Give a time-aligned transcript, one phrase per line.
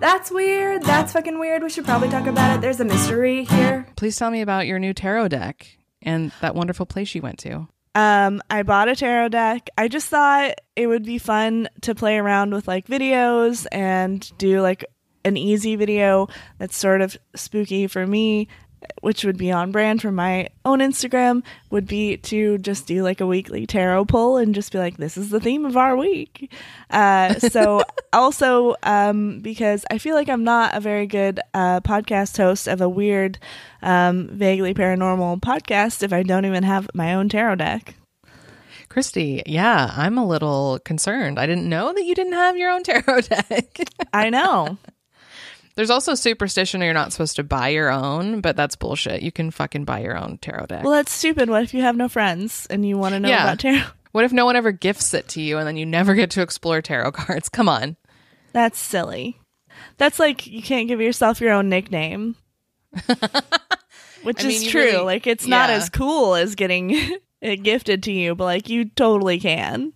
[0.00, 0.82] That's weird.
[0.82, 1.62] That's fucking weird.
[1.62, 2.60] We should probably talk about it.
[2.60, 3.86] There's a mystery here.
[3.96, 7.66] Please tell me about your new tarot deck and that wonderful place you went to.
[7.96, 9.70] Um, I bought a tarot deck.
[9.76, 14.60] I just thought it would be fun to play around with like videos and do
[14.60, 14.84] like
[15.24, 16.28] an easy video
[16.58, 18.46] that's sort of spooky for me,
[19.00, 23.20] which would be on brand for my own Instagram, would be to just do like
[23.20, 26.52] a weekly tarot pull and just be like, this is the theme of our week.
[26.90, 32.36] Uh, so also, um, because I feel like I'm not a very good uh, podcast
[32.36, 33.38] host of a weird,
[33.82, 37.94] um, vaguely paranormal podcast if I don't even have my own tarot deck.
[38.88, 41.38] Christy, yeah, I'm a little concerned.
[41.38, 43.80] I didn't know that you didn't have your own tarot deck.
[44.12, 44.78] I know.
[45.78, 49.22] There's also superstition you're not supposed to buy your own, but that's bullshit.
[49.22, 50.82] You can fucking buy your own tarot deck.
[50.82, 51.48] Well, that's stupid.
[51.48, 53.44] What if you have no friends and you want to know Yeah.
[53.44, 53.84] about tarot?
[54.10, 56.42] what if no one ever gifts it to you and then you never get to
[56.42, 57.48] explore tarot cards?
[57.48, 57.94] Come on.
[58.52, 59.38] That's silly.
[59.98, 62.34] That's like you can't give yourself your own nickname.
[64.24, 64.80] Which I is you true.
[64.82, 66.90] really- like it's not as cool as getting
[67.40, 69.92] it gifted to you, but like you totally can.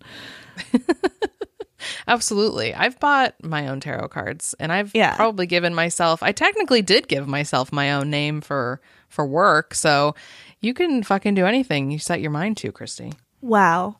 [2.07, 2.73] Absolutely.
[2.73, 5.15] I've bought my own tarot cards and I've Yeah.
[5.15, 9.73] probably given myself I technically did give myself my own name for for work.
[9.73, 10.15] So
[10.61, 13.13] you can fucking do anything you set your mind to, Christy.
[13.41, 13.97] Wow.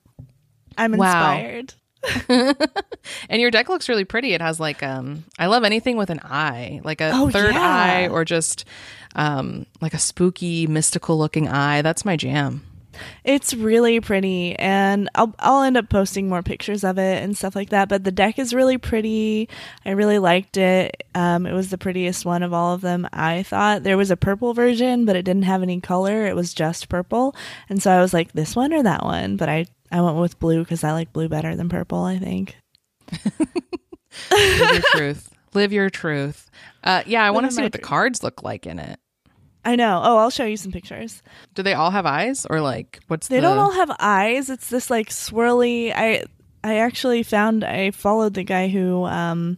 [0.77, 1.37] I'm Wow.
[1.37, 1.73] inspired.
[3.29, 4.33] And your deck looks really pretty.
[4.33, 7.61] It has like um I love anything with an eye, like a Oh, third yeah.
[7.61, 8.65] eye or just
[9.15, 11.81] um like a spooky mystical looking eye.
[11.81, 12.63] That's my jam.
[13.23, 17.55] It's really pretty, and I'll I'll end up posting more pictures of it and stuff
[17.55, 17.89] like that.
[17.89, 19.49] But the deck is really pretty.
[19.85, 21.03] I really liked it.
[21.15, 23.07] Um, it was the prettiest one of all of them.
[23.11, 26.25] I thought there was a purple version, but it didn't have any color.
[26.25, 27.35] It was just purple,
[27.69, 29.37] and so I was like, this one or that one.
[29.37, 32.03] But I I went with blue because I like blue better than purple.
[32.03, 32.57] I think.
[34.31, 35.29] Live your truth.
[35.53, 36.49] Live your truth.
[36.83, 38.99] Uh yeah, I want to see what the cards look like in it.
[39.65, 40.01] I know.
[40.03, 41.23] Oh, I'll show you some pictures.
[41.53, 44.49] Do they all have eyes or like what's the They the don't all have eyes.
[44.49, 45.93] It's this like swirly.
[45.95, 46.23] I
[46.63, 49.57] I actually found I followed the guy who um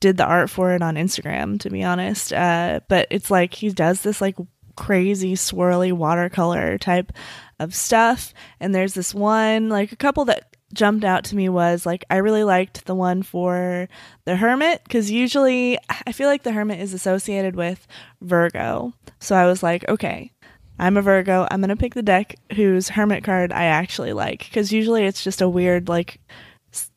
[0.00, 1.60] did the art for it on Instagram.
[1.60, 4.36] To be honest, uh, but it's like he does this like
[4.76, 7.12] crazy swirly watercolor type
[7.58, 8.32] of stuff.
[8.60, 12.16] And there's this one like a couple that jumped out to me was like I
[12.16, 13.88] really liked the one for
[14.24, 17.86] the hermit because usually I feel like the hermit is associated with
[18.20, 18.92] Virgo.
[19.20, 20.32] So I was like, okay,
[20.78, 21.46] I'm a Virgo.
[21.50, 25.24] I'm going to pick the deck whose hermit card I actually like because usually it's
[25.24, 26.20] just a weird, like,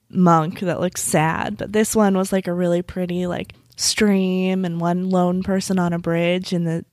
[0.09, 1.57] monk that looks sad.
[1.57, 5.93] But this one was like a really pretty, like, stream and one lone person on
[5.93, 6.85] a bridge in the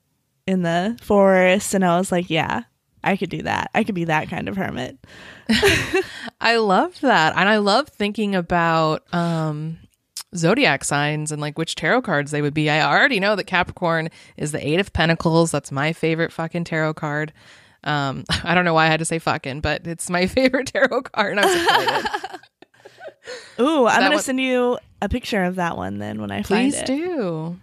[0.47, 2.63] in the forest and I was like, yeah,
[3.05, 3.71] I could do that.
[3.75, 4.99] I could be that kind of hermit.
[6.41, 7.37] I love that.
[7.37, 9.79] And I love thinking about um
[10.37, 12.69] zodiac signs and like which tarot cards they would be.
[12.71, 15.51] I already know that Capricorn is the 8 of pentacles.
[15.51, 17.33] That's my favorite fucking tarot card.
[17.85, 21.03] Um I don't know why I had to say fucking, but it's my favorite tarot
[21.03, 22.41] card and I was excited.
[23.61, 26.75] Ooh, I'm to one- send you a picture of that one then when I Please
[26.75, 26.87] find it.
[26.87, 27.57] do.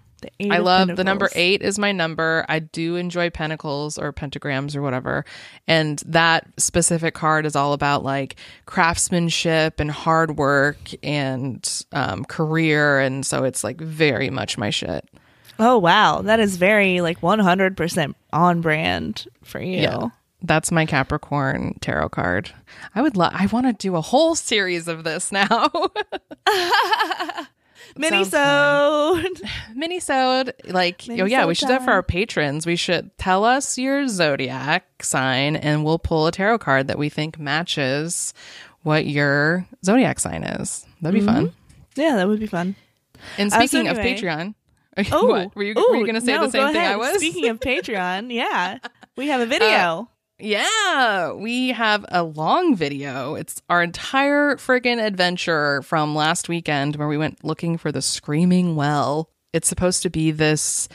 [0.50, 2.46] I love the number eight is my number.
[2.50, 5.26] I do enjoy pentacles or pentagrams or whatever.
[5.68, 13.00] And that specific card is all about like craftsmanship and hard work and um, career.
[13.00, 15.08] And so it's like very much my shit.
[15.58, 19.82] Oh wow, that is very like 100% on brand for you.
[19.82, 20.10] Yeah.
[20.42, 22.52] That's my Capricorn tarot card.
[22.94, 25.70] I would love, I want to do a whole series of this now.
[27.98, 29.40] Mini Sounds so
[29.76, 32.66] Minisode, like, oh yeah, we should do that for our patrons.
[32.66, 37.10] We should tell us your zodiac sign and we'll pull a tarot card that we
[37.10, 38.34] think matches
[38.84, 40.86] what your zodiac sign is.
[41.02, 41.54] That'd be fun.
[41.96, 42.76] Yeah, that would be fun.
[43.38, 44.56] And Uh, so speaking of anyway- Patreon,
[45.12, 45.56] Oh, what?
[45.56, 45.76] were you, you
[46.06, 47.16] going to say no, the same thing I was?
[47.16, 48.78] Uh, Speaking of Patreon, yeah,
[49.18, 50.10] we have a video.
[50.38, 53.36] Yeah, we have a long video.
[53.36, 58.76] It's our entire friggin' adventure from last weekend where we went looking for the screaming
[58.76, 59.30] well.
[59.54, 60.90] It's supposed to be this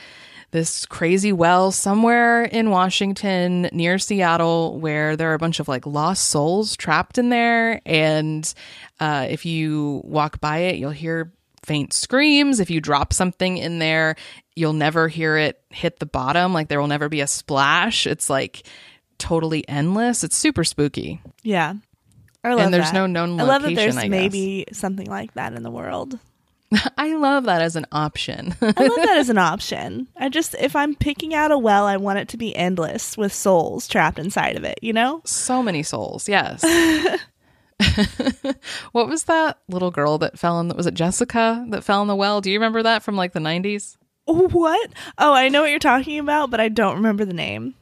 [0.51, 5.87] this crazy well somewhere in Washington near Seattle where there are a bunch of like
[5.87, 8.53] lost souls trapped in there and
[8.99, 11.33] uh, if you walk by it you'll hear
[11.65, 14.17] faint screams if you drop something in there
[14.57, 18.29] you'll never hear it hit the bottom like there will never be a splash it's
[18.29, 18.65] like
[19.21, 21.75] totally endless it's super spooky yeah,
[22.43, 22.95] I love and there's that.
[22.95, 23.49] no known location.
[23.49, 26.19] I love that there's I maybe something like that in the world.
[26.97, 30.09] i love that as an option I love that as an option.
[30.17, 33.33] I just if I'm picking out a well, I want it to be endless with
[33.33, 34.79] souls trapped inside of it.
[34.83, 35.21] You know?
[35.25, 36.65] so many souls yes
[38.93, 42.09] what was that little girl that fell in the, was it Jessica that fell in
[42.09, 42.41] the well?
[42.41, 43.97] Do you remember that from like the 90s?
[44.27, 44.91] What?
[45.19, 47.75] Oh, I know what you're talking about, but I don't remember the name.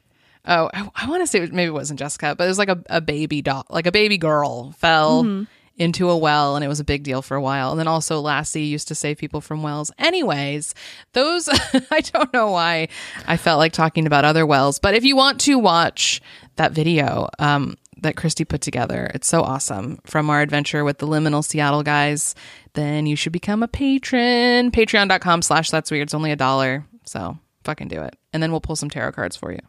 [0.44, 2.68] Oh, I, I want to say it maybe it wasn't Jessica, but it was like
[2.68, 5.46] a, a baby doll, like a baby girl fell
[5.78, 7.70] into a well, and it was a big deal for a while.
[7.70, 9.92] And then also Lassie used to save people from wells.
[9.98, 10.74] Anyways,
[11.12, 11.48] those
[11.90, 12.88] I don't know why
[13.26, 16.20] I felt like talking about other wells, but if you want to watch
[16.56, 21.06] that video um, that Christy put together, it's so awesome from our adventure with the
[21.06, 22.34] Liminal Seattle guys.
[22.74, 24.70] Then you should become a patron.
[24.72, 26.08] Patreon.com slash that's weird.
[26.08, 26.84] It's only a dollar.
[27.04, 28.16] So fucking do it.
[28.32, 29.60] And then we'll pull some tarot cards for you.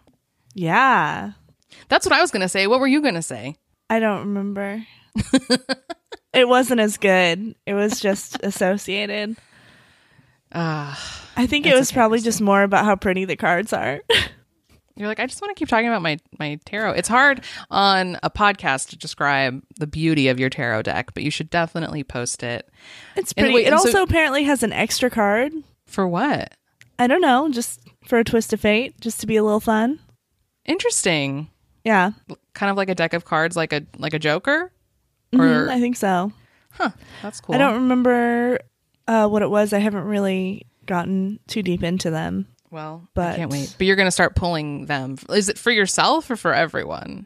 [0.54, 1.32] Yeah.
[1.88, 2.68] That's what I was going to say.
[2.68, 3.56] What were you going to say?
[3.90, 4.84] I don't remember.
[6.34, 7.56] it wasn't as good.
[7.66, 9.38] It was just associated.
[10.52, 14.02] Ah, I think it was okay, probably just more about how pretty the cards are.
[14.96, 16.94] you're like, I just want to keep talking about my, my tarot.
[16.94, 21.32] It's hard on a podcast to describe the beauty of your tarot deck, but you
[21.32, 22.68] should definitely post it.
[23.16, 23.56] It's pretty.
[23.64, 25.54] it and so- also apparently has an extra card.
[25.86, 26.54] For what?
[27.00, 30.00] I don't know, just for a twist of fate, just to be a little fun.
[30.70, 31.50] Interesting.
[31.84, 32.12] Yeah,
[32.54, 34.72] Kind of like a deck of cards, like a like a Joker.
[35.34, 36.32] Mhm, I think so.
[36.72, 36.90] huh?
[37.22, 37.56] That's cool.
[37.56, 38.60] I don't remember
[39.08, 39.74] uh, what it was.
[39.74, 42.48] I haven't really gotten too deep into them.
[42.72, 43.74] Well, I can't wait.
[43.78, 45.18] But you're going to start pulling them.
[45.30, 47.26] Is it for yourself or for everyone?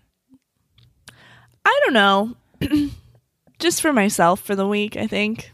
[1.65, 2.35] I don't know.
[3.59, 5.51] just for myself for the week, I think.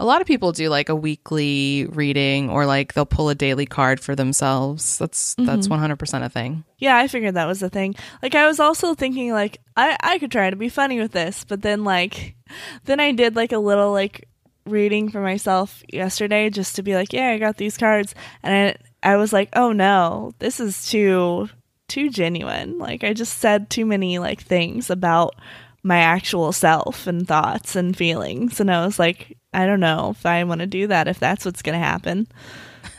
[0.00, 3.66] A lot of people do like a weekly reading or like they'll pull a daily
[3.66, 4.98] card for themselves.
[4.98, 5.84] That's that's mm-hmm.
[5.84, 6.64] 100% a thing.
[6.78, 7.96] Yeah, I figured that was the thing.
[8.22, 11.44] Like I was also thinking like I I could try to be funny with this,
[11.44, 12.36] but then like
[12.84, 14.28] then I did like a little like
[14.66, 18.76] reading for myself yesterday just to be like, yeah, I got these cards and I
[19.02, 21.48] I was like, "Oh no, this is too
[21.88, 25.34] too genuine." Like I just said too many like things about
[25.82, 30.26] my actual self and thoughts and feelings and I was like, I don't know if
[30.26, 32.28] I want to do that if that's what's going to happen.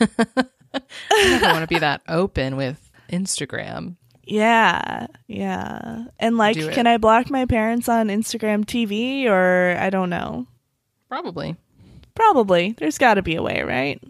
[0.00, 3.96] I don't want to be that open with Instagram.
[4.24, 6.04] Yeah, yeah.
[6.18, 10.46] And like, can I block my parents on Instagram TV or I don't know?
[11.08, 11.56] Probably.
[12.14, 12.72] Probably.
[12.78, 14.00] There's got to be a way, right?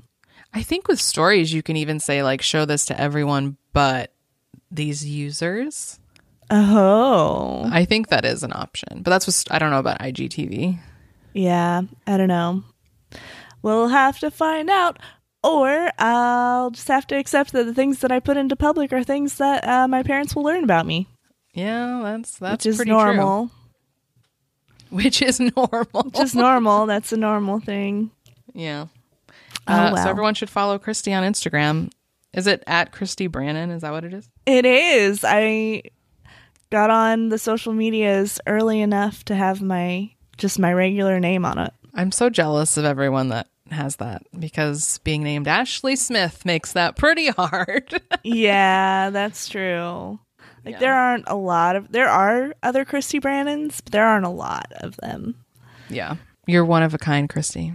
[0.52, 4.12] I think with stories you can even say like show this to everyone but
[4.70, 5.99] these users.
[6.50, 9.02] Oh, I think that is an option.
[9.02, 10.78] But that's what I don't know about IGTV.
[11.32, 11.82] yeah.
[12.06, 12.64] I don't know.
[13.62, 14.98] We'll have to find out,
[15.44, 19.04] or I'll just have to accept that the things that I put into public are
[19.04, 21.06] things that uh, my parents will learn about me,
[21.52, 23.48] Yeah, that's that's which is pretty normal.
[23.48, 23.56] true.
[24.90, 26.10] Which is normal.
[26.16, 26.86] Just normal.
[26.86, 28.10] That's a normal thing.
[28.54, 28.86] yeah.
[29.68, 30.02] Oh, Uh, well.
[30.04, 31.90] So everyone should follow Christy on Instagram.
[32.32, 33.70] Is it at Christy Brannon?
[33.70, 34.28] Is that what it is?
[34.46, 35.22] It is.
[35.22, 35.82] I
[36.70, 41.58] got on the social medias early enough to have my just my regular name on
[41.58, 41.72] it.
[41.94, 46.96] I'm so jealous of everyone that has that because being named Ashley Smith makes that
[46.96, 48.00] pretty hard.
[48.24, 50.18] yeah, that's true.
[50.64, 50.78] Like Yeah.
[50.78, 54.72] there aren't a lot of there are other Christy Brannons, but there aren't a lot
[54.76, 55.36] of them.
[55.88, 56.16] yeah.
[56.46, 57.74] You're one of a kind, Christy.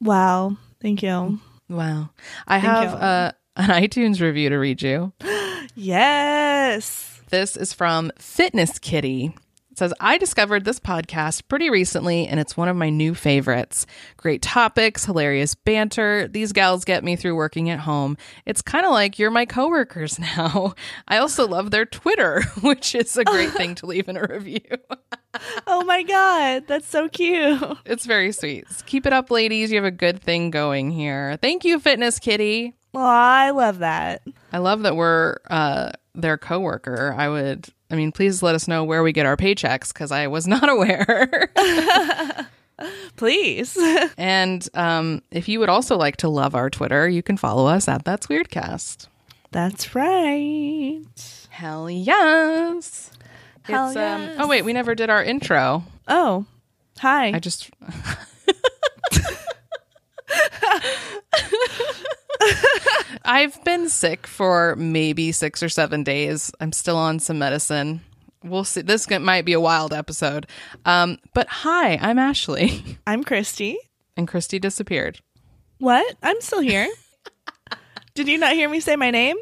[0.00, 0.56] Wow.
[0.80, 1.40] Thank you.
[1.68, 2.10] Wow.
[2.46, 2.96] I Thank have you.
[2.96, 5.12] uh, an iTunes review to read you.
[5.74, 7.13] Yes.
[7.34, 9.34] This is from Fitness Kitty.
[9.72, 13.86] It says, I discovered this podcast pretty recently and it's one of my new favorites.
[14.16, 16.28] Great topics, hilarious banter.
[16.28, 18.16] These gals get me through working at home.
[18.46, 20.74] It's kind of like you're my coworkers now.
[21.08, 24.60] I also love their Twitter, which is a great thing to leave in a review.
[25.66, 27.60] Oh my god, that's so cute.
[27.84, 28.66] It's very sweet.
[28.86, 29.72] Keep it up, ladies.
[29.72, 31.36] You have a good thing going here.
[31.42, 32.76] Thank you, Fitness Kitty.
[32.94, 34.22] Well, I love that.
[34.52, 37.14] I love that we're uh, their coworker.
[37.16, 40.28] I would, I mean, please let us know where we get our paychecks because I
[40.28, 41.50] was not aware.
[43.16, 43.78] Please.
[44.18, 47.86] and um, if you would also like to love our Twitter, you can follow us
[47.88, 49.06] at That's Weirdcast.
[49.52, 51.04] that's right.
[51.50, 53.12] Hell yes.
[53.62, 54.30] Hell It's, yes.
[54.38, 55.84] Um, oh wait, we never did our intro.
[56.08, 56.46] Oh.
[56.98, 57.28] Hi.
[57.28, 57.70] I just.
[63.24, 66.52] I've been sick for maybe six or seven days.
[66.60, 68.02] I'm still on some medicine.
[68.42, 68.82] We'll see.
[68.82, 70.46] This might be a wild episode.
[70.84, 72.98] Um, but hi, I'm Ashley.
[73.06, 73.78] I'm Christy.
[74.16, 75.20] And Christy disappeared.
[75.78, 76.16] What?
[76.22, 76.88] I'm still here.
[78.14, 79.36] Did you not hear me say my name?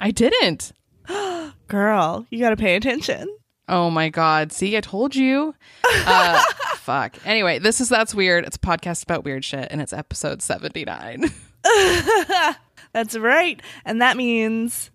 [0.00, 0.72] I didn't.
[1.68, 3.28] Girl, you got to pay attention.
[3.68, 4.52] Oh my God.
[4.52, 5.54] See, I told you.
[5.84, 6.42] Uh,
[6.76, 7.16] fuck.
[7.24, 8.44] Anyway, this is That's Weird.
[8.44, 11.30] It's a podcast about weird shit, and it's episode 79.
[12.92, 13.60] That's right.
[13.84, 14.90] And that means,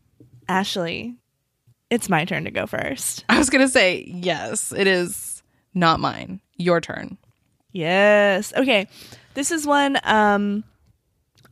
[0.47, 1.15] Ashley,
[1.89, 3.23] it's my turn to go first.
[3.29, 6.41] I was going to say, yes, it is not mine.
[6.57, 7.17] Your turn.
[7.71, 8.53] Yes.
[8.55, 8.87] Okay.
[9.33, 10.63] This is one um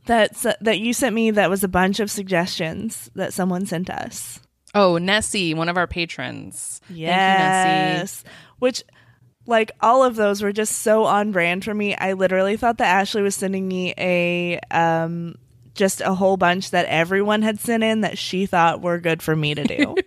[0.06, 4.40] that's that you sent me that was a bunch of suggestions that someone sent us.
[4.74, 6.80] Oh, Nessie, one of our patrons.
[6.88, 7.10] Yes.
[7.10, 7.98] Thank you, Nessie.
[8.00, 8.24] Yes.
[8.58, 8.84] Which
[9.46, 11.94] like all of those were just so on brand for me.
[11.94, 15.36] I literally thought that Ashley was sending me a um
[15.74, 19.34] just a whole bunch that everyone had sent in that she thought were good for
[19.34, 19.96] me to do.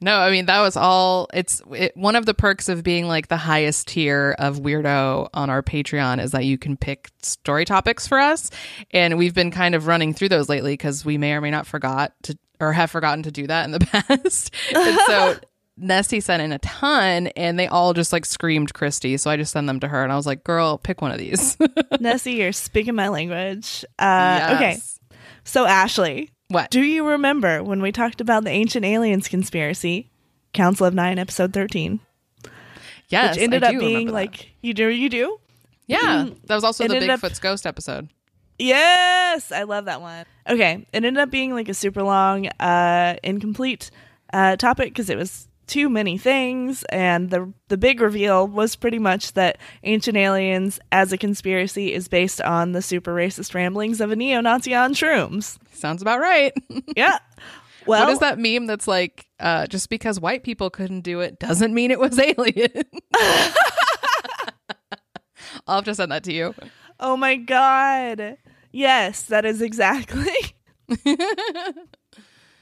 [0.00, 1.28] No, I mean that was all.
[1.32, 5.50] It's it, one of the perks of being like the highest tier of weirdo on
[5.50, 8.50] our Patreon is that you can pick story topics for us,
[8.90, 11.66] and we've been kind of running through those lately because we may or may not
[11.66, 14.54] forgot to or have forgotten to do that in the past.
[14.74, 15.36] and so
[15.76, 19.16] Nessie sent in a ton, and they all just like screamed Christy.
[19.16, 21.18] So I just sent them to her, and I was like, "Girl, pick one of
[21.18, 21.56] these."
[22.00, 23.84] Nessie, you're speaking my language.
[23.98, 24.78] Uh, Okay.
[25.44, 26.70] So Ashley, What?
[26.70, 30.10] Do you remember when we talked about the ancient aliens conspiracy,
[30.52, 32.00] Council of Nine, episode thirteen,
[33.08, 35.38] yes, which ended up being like you do, you do.
[35.86, 38.08] yeah, that was also It the ended up- Bigfoot's ghost episode.
[38.58, 40.24] Yes, I love that one.
[40.48, 43.90] Okay, it ended up being like a super long, uh, incomplete
[44.32, 48.98] uh, topic because it was too many things, and the the big reveal was pretty
[48.98, 54.10] much that ancient aliens as a conspiracy is based on the super racist ramblings of
[54.10, 55.58] a neo-Nazi on shrooms.
[55.72, 56.52] Sounds about right.
[56.96, 57.18] Yeah.
[57.86, 61.40] Well, what is that meme that's like, uh, just because white people couldn't do it
[61.40, 62.70] doesn't mean it was alien?
[65.66, 66.54] I'll have to send that to you.
[67.00, 68.36] Oh my god.
[68.70, 70.54] Yes, that is exactly.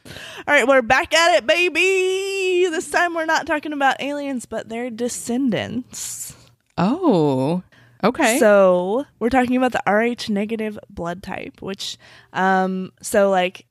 [0.06, 2.68] All right, we're back at it, baby.
[2.70, 6.34] This time we're not talking about aliens, but their descendants.
[6.78, 7.62] Oh,
[8.02, 8.38] okay.
[8.38, 11.98] So we're talking about the Rh negative blood type, which,
[12.32, 13.66] um, so like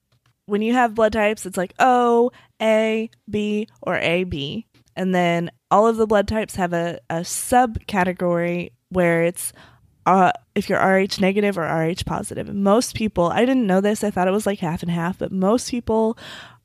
[0.46, 2.32] when you have blood types, it's like O,
[2.62, 4.66] A, B, or AB.
[4.96, 9.54] And then all of the blood types have a, a subcategory where it's
[10.10, 12.54] uh, if you're Rh negative or Rh positive.
[12.54, 15.32] Most people, I didn't know this, I thought it was like half and half, but
[15.32, 16.18] most people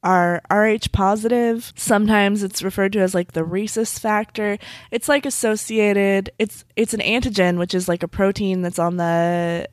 [0.02, 1.70] are Rh positive.
[1.76, 4.58] Sometimes it's referred to as like the rhesus factor.
[4.90, 9.68] It's like associated, it's it's an antigen, which is like a protein that's on the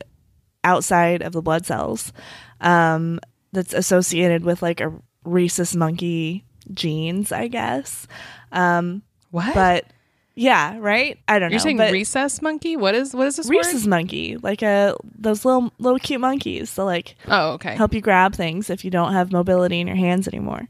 [0.64, 2.12] outside of the blood cells.
[2.60, 3.20] Um,
[3.52, 4.92] that's associated with like a
[5.24, 8.06] rhesus monkey genes, I guess.
[8.52, 9.54] Um, what?
[9.54, 9.86] but
[10.34, 11.18] yeah, right?
[11.28, 11.54] I don't know.
[11.54, 12.76] You're saying recess monkey?
[12.76, 13.90] What is what is this rhesus word?
[13.90, 17.76] monkey, like a those little little cute monkeys that like Oh, okay.
[17.76, 20.66] help you grab things if you don't have mobility in your hands anymore.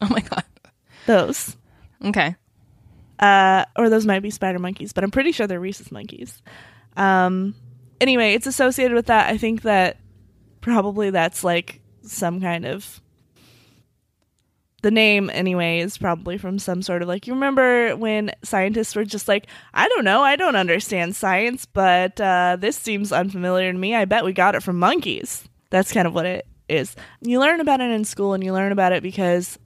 [0.00, 0.44] Oh my god.
[1.06, 1.56] Those.
[2.04, 2.34] Okay.
[3.18, 6.42] Uh, or those might be spider monkeys, but I'm pretty sure they're rhesus monkeys.
[6.96, 7.54] Um,
[8.00, 9.30] anyway, it's associated with that.
[9.30, 9.98] I think that
[10.60, 13.00] probably that's like some kind of
[14.84, 19.04] the name anyway is probably from some sort of like you remember when scientists were
[19.04, 23.78] just like i don't know i don't understand science but uh, this seems unfamiliar to
[23.78, 23.94] me.
[23.94, 25.48] I bet we got it from monkeys.
[25.70, 26.94] That's kind of what it is.
[27.20, 29.58] You learn about it in school and you learn about it because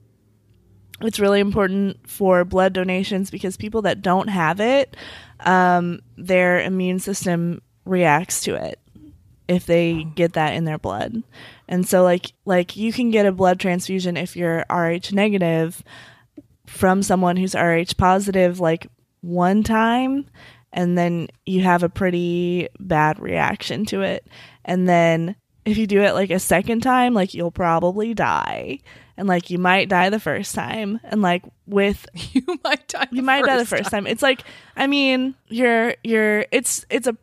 [1.01, 4.97] it's really important for blood donations because people that don't have it,
[5.41, 8.79] um, their immune system reacts to it
[9.49, 11.23] if they get that in their blood.
[11.67, 15.83] And so like like you can get a blood transfusion if you're Rh negative
[16.67, 18.87] from someone who's Rh positive like
[19.21, 20.27] one time
[20.71, 24.25] and then you have a pretty bad reaction to it.
[24.63, 28.79] And then if you do it like a second time, like you'll probably die.
[29.17, 30.99] And like you might die the first time.
[31.03, 33.07] And like with You might die.
[33.11, 34.05] you might die the first time.
[34.05, 34.43] It's like
[34.75, 37.17] I mean, you're you're it's it's a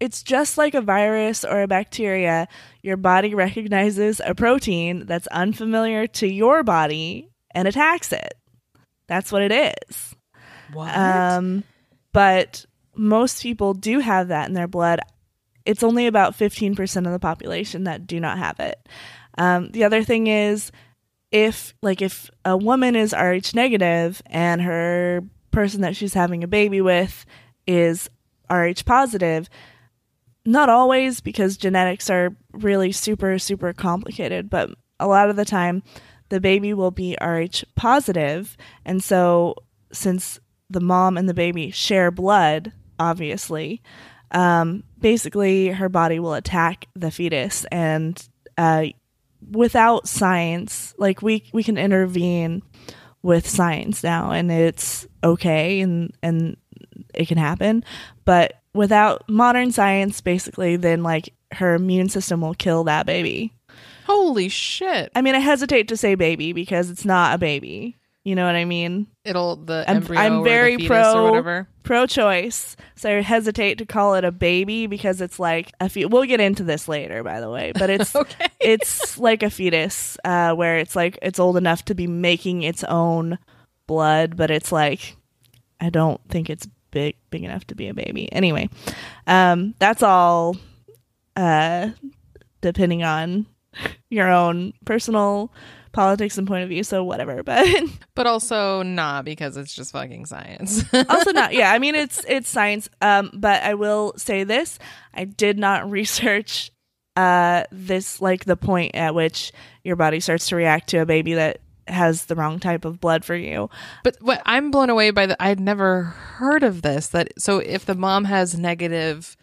[0.00, 2.48] it's just like a virus or a bacteria.
[2.82, 8.34] Your body recognizes a protein that's unfamiliar to your body and attacks it.
[9.06, 10.14] That's what it is.
[10.72, 10.96] What?
[10.96, 11.64] Um,
[12.12, 15.00] but most people do have that in their blood.
[15.64, 18.88] It's only about 15% of the population that do not have it.
[19.36, 20.72] Um, the other thing is
[21.30, 26.48] if like if a woman is Rh negative and her person that she's having a
[26.48, 27.24] baby with
[27.66, 28.08] is
[28.50, 29.48] Rh positive,
[30.44, 35.82] not always because genetics are really super super complicated, but a lot of the time
[36.28, 39.54] the baby will be Rh positive, and so
[39.92, 40.40] since
[40.70, 43.82] the mom and the baby share blood, obviously,
[44.32, 47.64] um, basically her body will attack the fetus.
[47.72, 48.22] And
[48.56, 48.86] uh,
[49.50, 52.62] without science like we we can intervene
[53.22, 56.56] with science now and it's okay and and
[57.14, 57.84] it can happen.
[58.24, 63.52] But without modern science basically then like her immune system will kill that baby
[64.06, 65.10] Holy shit.
[65.14, 68.56] i mean i hesitate to say baby because it's not a baby You know what
[68.56, 69.06] I mean?
[69.24, 71.68] It'll the I'm- embryo I'm or very the fetus pro- or whatever.
[71.82, 76.26] Pro-choice, so I hesitate to call it a baby because it's like a fe- We'll
[76.28, 78.48] get into this later, by the way, but it's Okay.
[78.60, 82.84] it's like a fetus, uh, where it's like it's old enough to be making its
[82.84, 83.38] own
[83.86, 85.16] blood, but it's like
[85.80, 88.30] I don't think it's big big enough to be a baby.
[88.32, 88.68] Anyway,
[89.26, 90.56] um, that's all.
[91.36, 91.90] Uh,
[92.60, 93.46] depending on
[94.10, 95.52] your own personal
[95.92, 97.42] politics and point of view, so whatever.
[97.44, 97.66] But
[98.14, 100.84] But also not because it's just fucking science.
[101.08, 104.78] also not yeah i mean it's it's science um but i will say this
[105.14, 106.70] i did not research
[107.16, 109.52] uh this like the point at which
[109.84, 113.24] your body starts to react to a baby that has the wrong type of blood
[113.24, 113.68] for you
[114.04, 117.08] But what I'm blown away by the I'd never heard of this.
[117.08, 119.36] That so if the mom has negative,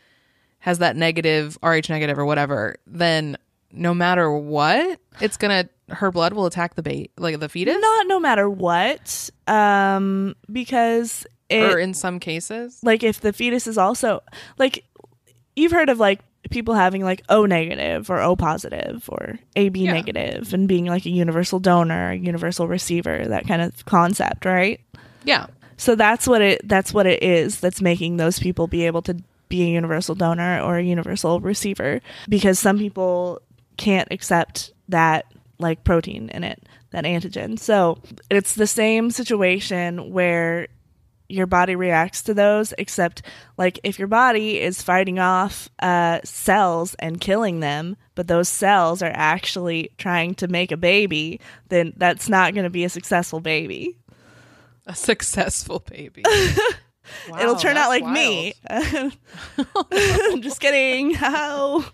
[0.60, 3.38] has that negative Rh negative or whatever, then
[3.72, 7.78] no matter what, it's gonna her blood will attack the bait like the fetus.
[7.80, 13.68] not no matter what um because it or in some cases, like if the fetus
[13.68, 14.22] is also
[14.58, 14.84] like
[15.56, 16.22] you've heard of like
[16.52, 19.94] people having like O negative or O positive or AB Yeah.
[19.94, 24.80] negative and being like a universal donor, a universal receiver, that kind of concept, right?
[25.24, 25.48] yeah,
[25.78, 29.16] So that's what it that's what it is that's making those people be able to
[29.50, 32.00] be a universal donor or a universal receiver
[32.30, 33.42] because some people
[33.78, 35.26] can't accept that
[35.60, 36.62] like protein in it,
[36.92, 37.58] that antigen.
[37.60, 37.98] So
[38.30, 40.68] it's the same situation where
[41.28, 43.22] your body reacts to those except
[43.58, 49.02] like if your body is fighting off uh, cells and killing them but those cells
[49.02, 51.40] are actually trying to make a baby
[51.70, 53.98] then that's not going to be a successful baby
[54.88, 56.24] a successful baby.
[57.30, 58.54] Wow, It'll turn out that's like me.
[60.42, 61.14] Just kidding.
[61.14, 61.86] How?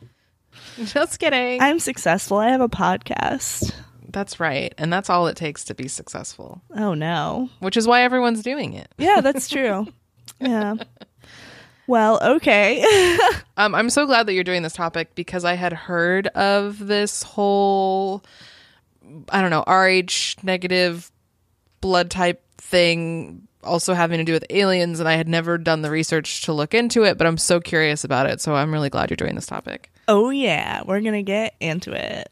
[0.86, 1.62] Just kidding.
[1.62, 2.38] I'm successful.
[2.38, 3.74] I have a podcast.
[4.12, 6.62] That's right, and that's all it takes to be successful.
[6.76, 7.50] Oh no.
[7.60, 8.92] Which is why everyone's doing it.
[8.98, 9.88] Yeah, that's true.
[10.40, 10.76] yeah.
[11.88, 13.18] Well, okay.
[13.58, 17.22] Um, I'm so glad that you're doing this topic because I had heard of this
[17.22, 18.24] whole,
[19.30, 21.12] I don't know, Rh negative
[21.80, 25.92] blood type thing also having to do with aliens, and I had never done the
[25.92, 28.42] research to look into it, but I'm so curious about it.
[28.42, 29.92] So I'm really glad you're doing this topic.
[30.08, 32.32] oh yeah, we're gonna get into it.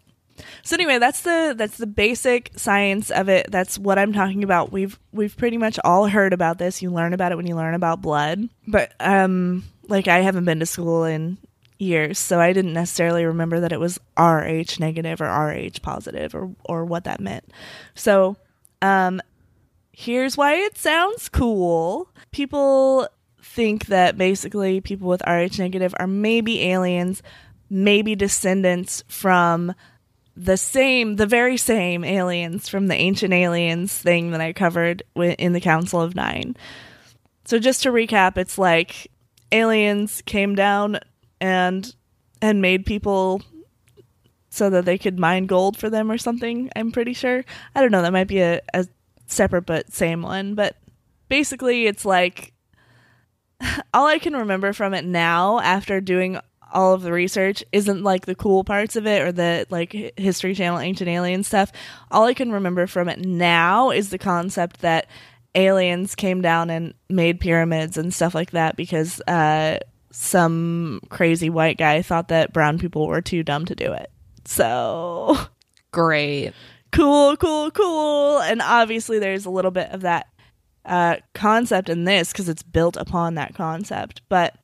[0.63, 3.49] So anyway, that's the that's the basic science of it.
[3.52, 4.71] That's what I'm talking about.
[4.71, 6.82] We've we've pretty much all heard about this.
[6.82, 8.49] You learn about it when you learn about blood.
[8.67, 11.38] But um like I haven't been to school in
[11.78, 16.52] years, so I didn't necessarily remember that it was Rh negative or Rh positive or
[16.65, 17.45] or what that meant.
[17.95, 18.38] So
[18.82, 19.21] um
[19.91, 22.10] here's why it sounds cool.
[22.32, 23.08] People
[23.41, 27.21] think that basically people with Rh negative are maybe aliens,
[27.69, 29.73] maybe descendants from
[30.35, 35.53] the same, the very same aliens from the ancient aliens thing that I covered in
[35.53, 36.55] the Council of Nine.
[37.45, 39.11] So just to recap, it's like
[39.51, 40.99] aliens came down
[41.41, 41.93] and
[42.41, 43.41] and made people
[44.49, 46.69] so that they could mine gold for them or something.
[46.75, 47.43] I'm pretty sure.
[47.75, 48.01] I don't know.
[48.01, 48.87] That might be a, a
[49.27, 50.55] separate but same one.
[50.55, 50.77] But
[51.27, 52.53] basically, it's like
[53.93, 56.39] all I can remember from it now after doing
[56.71, 60.53] all of the research isn't like the cool parts of it or the like History
[60.53, 61.71] Channel ancient alien stuff.
[62.12, 65.08] All I can remember from it now is the concept that
[65.55, 69.79] aliens came down and made pyramids and stuff like that because uh,
[70.12, 74.12] some crazy white guy thought that brown people were too dumb to do it.
[74.45, 75.38] So
[75.91, 76.53] Great.
[76.91, 78.39] cool, cool, cool.
[78.39, 80.27] And obviously, there's a little bit of that
[80.86, 84.21] uh, concept in this because it's built upon that concept.
[84.29, 84.55] But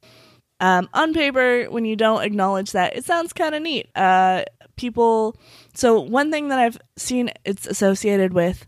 [0.59, 3.89] um, on paper, when you don't acknowledge that, it sounds kind of neat.
[3.95, 4.43] Uh,
[4.75, 5.35] people.
[5.73, 8.65] So one thing that I've seen it's associated with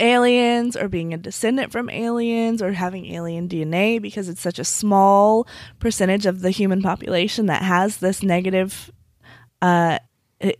[0.00, 4.64] aliens or being a descendant from aliens or having alien DNA because it's such a
[4.64, 5.46] small
[5.80, 8.92] percentage of the human population that has this negative
[9.60, 9.98] uh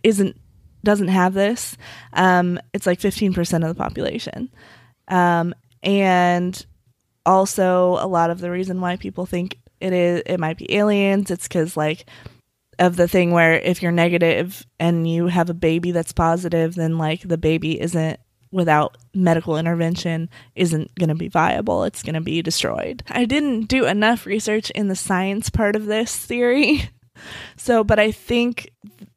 [0.03, 0.35] isn't
[0.83, 1.77] doesn't have this
[2.11, 4.49] um it's like 15% of the population
[5.07, 6.65] um and
[7.25, 11.31] also a lot of the reason why people think it is it might be aliens.
[11.31, 12.05] It's cuz like
[12.77, 16.97] of the thing where if you're negative and you have a baby that's positive then
[16.97, 18.19] like the baby isn't
[18.51, 21.83] without medical intervention isn't going to be viable.
[21.83, 23.03] It's going to be destroyed.
[23.07, 26.89] I didn't do enough research in the science part of this theory.
[27.57, 28.71] So but i think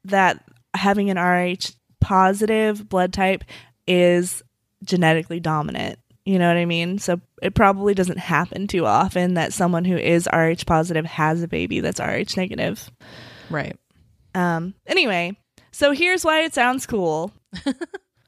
[0.05, 0.44] that
[0.75, 1.70] having an rh
[2.01, 3.44] positive blood type
[3.87, 4.42] is
[4.83, 9.53] genetically dominant you know what i mean so it probably doesn't happen too often that
[9.53, 12.91] someone who is rh positive has a baby that's rh negative
[13.51, 13.77] Right.
[14.35, 15.37] um, anyway,
[15.73, 17.33] so here's why it sounds cool.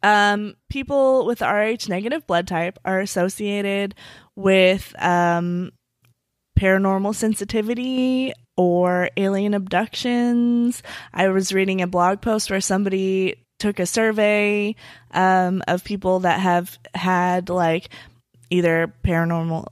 [0.05, 3.95] Um, people with Rh negative blood type are associated
[4.37, 5.73] with um,
[6.61, 10.83] paranormal sensitivity or alien abductions.
[11.15, 14.75] I was reading a blog post where somebody took a survey
[15.13, 17.89] um, of people that have had like
[18.51, 19.67] either paranormal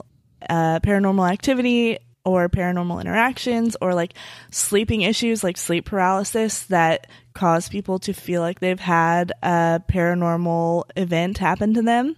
[0.49, 4.13] uh, paranormal activity or paranormal interactions or like
[4.51, 10.83] sleeping issues like sleep paralysis that cause people to feel like they've had a paranormal
[10.95, 12.15] event happen to them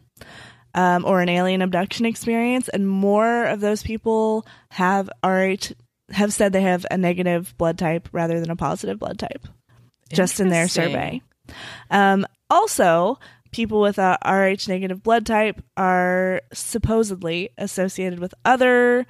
[0.76, 2.68] um, or an alien abduction experience.
[2.70, 5.72] And more of those people have rh
[6.12, 9.48] have said they have a negative blood type rather than a positive blood type
[10.14, 11.20] just in their survey
[11.92, 13.20] um, also
[13.52, 19.06] people with a rh negative blood type are supposedly associated with other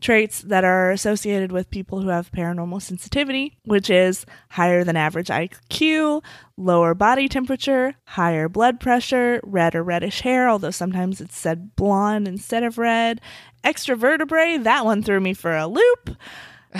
[0.00, 5.28] traits that are associated with people who have paranormal sensitivity, which is higher than average
[5.28, 6.22] IQ,
[6.56, 12.28] lower body temperature, higher blood pressure, red or reddish hair, although sometimes it's said blonde
[12.28, 13.20] instead of red,
[13.64, 16.16] extra vertebrae, that one threw me for a loop.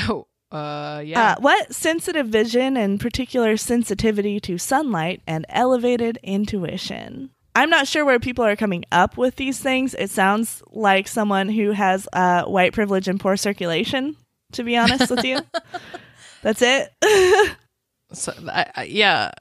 [0.07, 1.33] Oh, uh, yeah.
[1.33, 1.75] Uh, what?
[1.75, 7.31] Sensitive vision and particular sensitivity to sunlight and elevated intuition.
[7.55, 9.95] I'm not sure where people are coming up with these things.
[9.95, 14.17] It sounds like someone who has uh, white privilege and poor circulation,
[14.53, 15.41] to be honest with you.
[16.43, 16.93] That's it.
[18.13, 19.33] so I, I, yeah,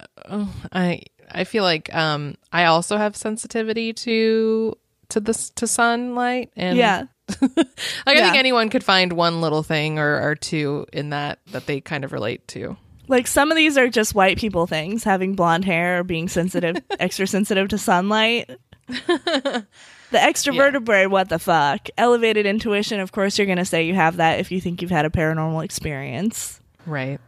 [0.72, 4.76] I I feel like um I also have sensitivity to
[5.10, 7.04] to this to sunlight and yeah.
[7.42, 7.68] like
[8.06, 11.82] I think anyone could find one little thing or, or two in that that they
[11.82, 12.78] kind of relate to.
[13.10, 16.78] Like some of these are just white people things, having blonde hair or being sensitive,
[17.00, 18.50] extra sensitive to sunlight.
[20.10, 20.62] The extra Yeah.
[20.62, 21.90] vertebrae, what the fuck?
[21.98, 24.90] Elevated intuition, of course, you're going to say you have that if you think you've
[24.90, 26.62] had a paranormal experience.
[26.86, 27.20] Right.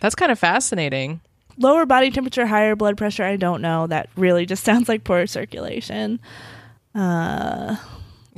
[0.00, 1.20] That's kind of fascinating.
[1.58, 3.86] Lower body temperature, higher blood pressure, I don't know.
[3.86, 6.20] That really just sounds like poor circulation.
[6.94, 7.76] Uh,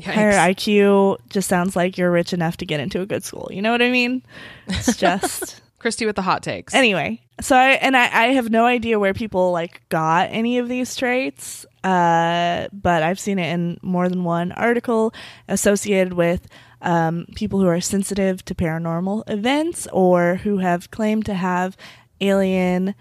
[0.02, 3.48] higher IQ just sounds like you're rich enough to get into a good school.
[3.50, 4.22] You know what I mean?
[4.66, 5.60] It's just.
[5.78, 6.72] Christy with the hot takes.
[6.72, 10.66] anyway so i and I, I have no idea where people like got any of
[10.66, 15.12] these traits uh but i've seen it in more than one article
[15.46, 16.48] associated with
[16.80, 21.76] um, people who are sensitive to paranormal events or who have claimed to have
[22.22, 22.94] alien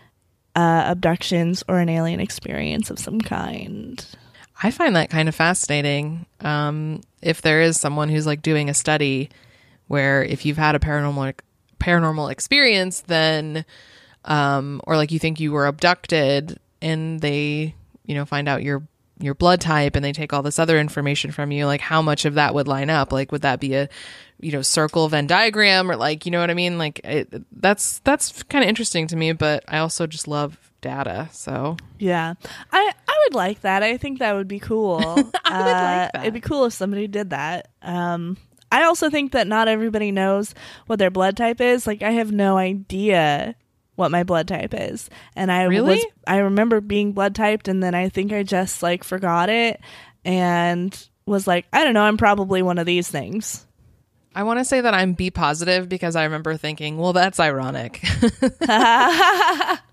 [0.56, 4.06] uh, abductions or an alien experience of some kind
[4.64, 6.26] I find that kind of fascinating.
[6.40, 9.30] Um, if there is someone who's like doing a study
[9.88, 11.36] where if you've had a paranormal
[11.80, 13.66] paranormal experience, then
[14.24, 18.84] um, or like you think you were abducted and they you know find out your
[19.20, 22.24] your blood type and they take all this other information from you, like how much
[22.24, 23.12] of that would line up?
[23.12, 23.90] Like would that be a
[24.40, 26.78] you know circle Venn diagram or like you know what I mean?
[26.78, 31.28] Like it, that's that's kind of interesting to me, but I also just love data.
[31.32, 32.36] So Yeah,
[32.72, 33.82] I I would like that.
[33.82, 35.00] I think that would be cool.
[35.46, 36.22] I would like that.
[36.22, 37.70] It'd be cool if somebody did that.
[37.82, 38.38] Um,
[38.72, 40.54] I also think that not everybody knows
[40.88, 41.88] what their blood type is.
[41.88, 43.56] Like I have no idea
[43.96, 45.96] what my blood type is, and I Really?
[45.96, 49.80] was I remember being blood typed, and then I think I just like forgot it
[50.26, 53.66] and was like, I don't know, I'm probably one of these things.
[54.36, 58.02] I want to say that I'm B positive because I remember thinking, well, that's ironic,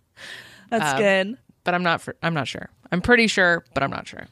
[0.70, 1.38] That's Um, good.
[1.64, 2.00] but I'm not.
[2.00, 2.70] For, I'm not sure.
[2.90, 4.26] I'm pretty sure, but I'm not sure.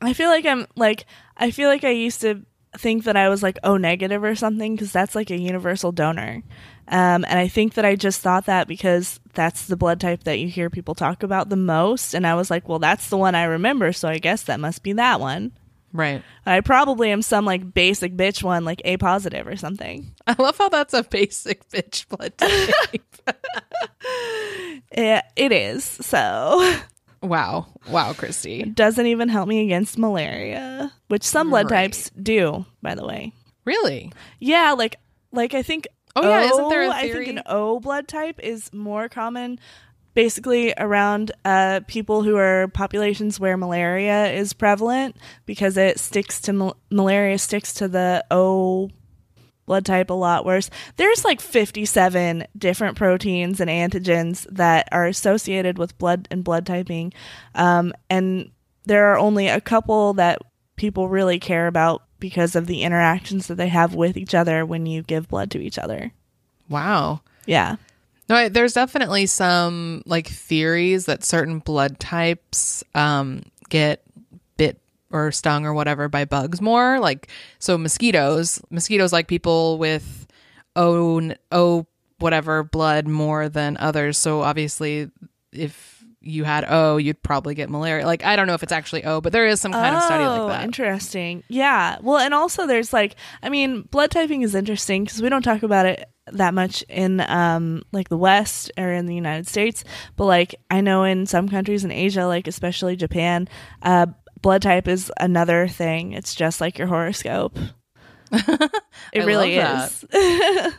[0.00, 1.04] I feel like I'm like
[1.36, 2.42] I feel like I used to
[2.78, 6.42] think that I was like O negative or something because that's like a universal donor.
[6.88, 10.38] Um, and I think that I just thought that because that's the blood type that
[10.38, 12.14] you hear people talk about the most.
[12.14, 13.92] And I was like, well, that's the one I remember.
[13.92, 15.52] So I guess that must be that one.
[15.92, 16.22] Right.
[16.46, 20.14] I probably am some like basic bitch one, like A positive or something.
[20.26, 23.36] I love how that's a basic bitch blood type.
[24.92, 25.84] It, it is.
[25.84, 26.76] So
[27.22, 27.66] wow.
[27.88, 28.60] Wow, Christy.
[28.62, 31.84] it doesn't even help me against malaria, which some blood Right.
[31.92, 33.32] types do, by the way.
[33.64, 34.12] Really?
[34.40, 34.96] Yeah, like
[35.32, 35.86] like I think.
[36.16, 37.26] Oh, yeah, isn't there a O- I theory?
[37.26, 39.60] think an O blood type is more common,
[40.20, 46.52] basically around uh, people who are populations where malaria is prevalent because it sticks to
[46.52, 48.90] mal- malaria sticks to the O
[49.64, 50.68] blood type a lot worse.
[50.96, 57.14] There's like 57 different proteins and antigens that are associated with blood and blood typing,
[57.54, 58.50] um, and
[58.84, 60.38] there are only a couple that
[60.76, 64.84] people really care about because of the interactions that they have with each other when
[64.84, 66.12] you give blood to each other.
[66.68, 67.22] Wow.
[67.46, 67.76] Yeah.
[68.30, 74.04] No, there's definitely some like theories that certain blood types um, get
[74.56, 77.00] bit or stung or whatever by bugs more.
[77.00, 78.62] Like so, mosquitoes.
[78.70, 80.28] Mosquitoes like people with
[80.76, 81.86] O O
[82.20, 84.16] whatever blood more than others.
[84.16, 85.10] So obviously,
[85.52, 88.06] if you had O, you'd probably get malaria.
[88.06, 90.22] Like I don't know if it's actually O, but there is some kind of study
[90.22, 90.64] Oh, like that.
[90.64, 91.42] Interesting.
[91.48, 91.96] Yeah.
[92.00, 95.64] Well, and also there's like, I mean, blood typing is interesting because we don't talk
[95.64, 99.84] about it that much in um like the West or in the United States,
[100.16, 103.48] but like I know in some countries in Asia, like especially Japan,
[103.82, 104.06] uh,
[104.42, 106.12] blood type is another thing.
[106.12, 107.58] It's just like your horoscope.
[109.12, 110.04] It really is.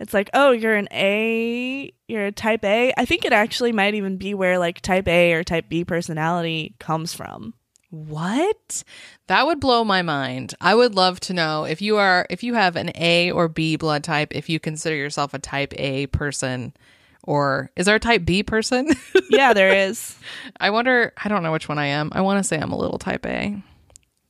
[0.00, 2.92] it's like, oh, you're an A, you're a type A.
[2.96, 6.74] I think it actually might even be where like type A or type B personality
[6.80, 7.54] comes from.
[7.90, 8.84] What?
[9.26, 10.54] That would blow my mind.
[10.60, 13.76] I would love to know if you are if you have an A or B
[13.76, 16.72] blood type, if you consider yourself a type A person
[17.24, 18.88] or is there a type B person?
[19.30, 20.16] Yeah, there is.
[20.58, 22.10] I wonder, I don't know which one I am.
[22.12, 23.62] I want to say I'm a little type A.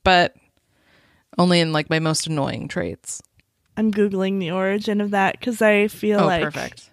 [0.03, 0.35] But
[1.39, 3.19] only in like my most annoying traits.
[3.75, 6.90] I'm googling the origin of that because I feel Oh, like perfect.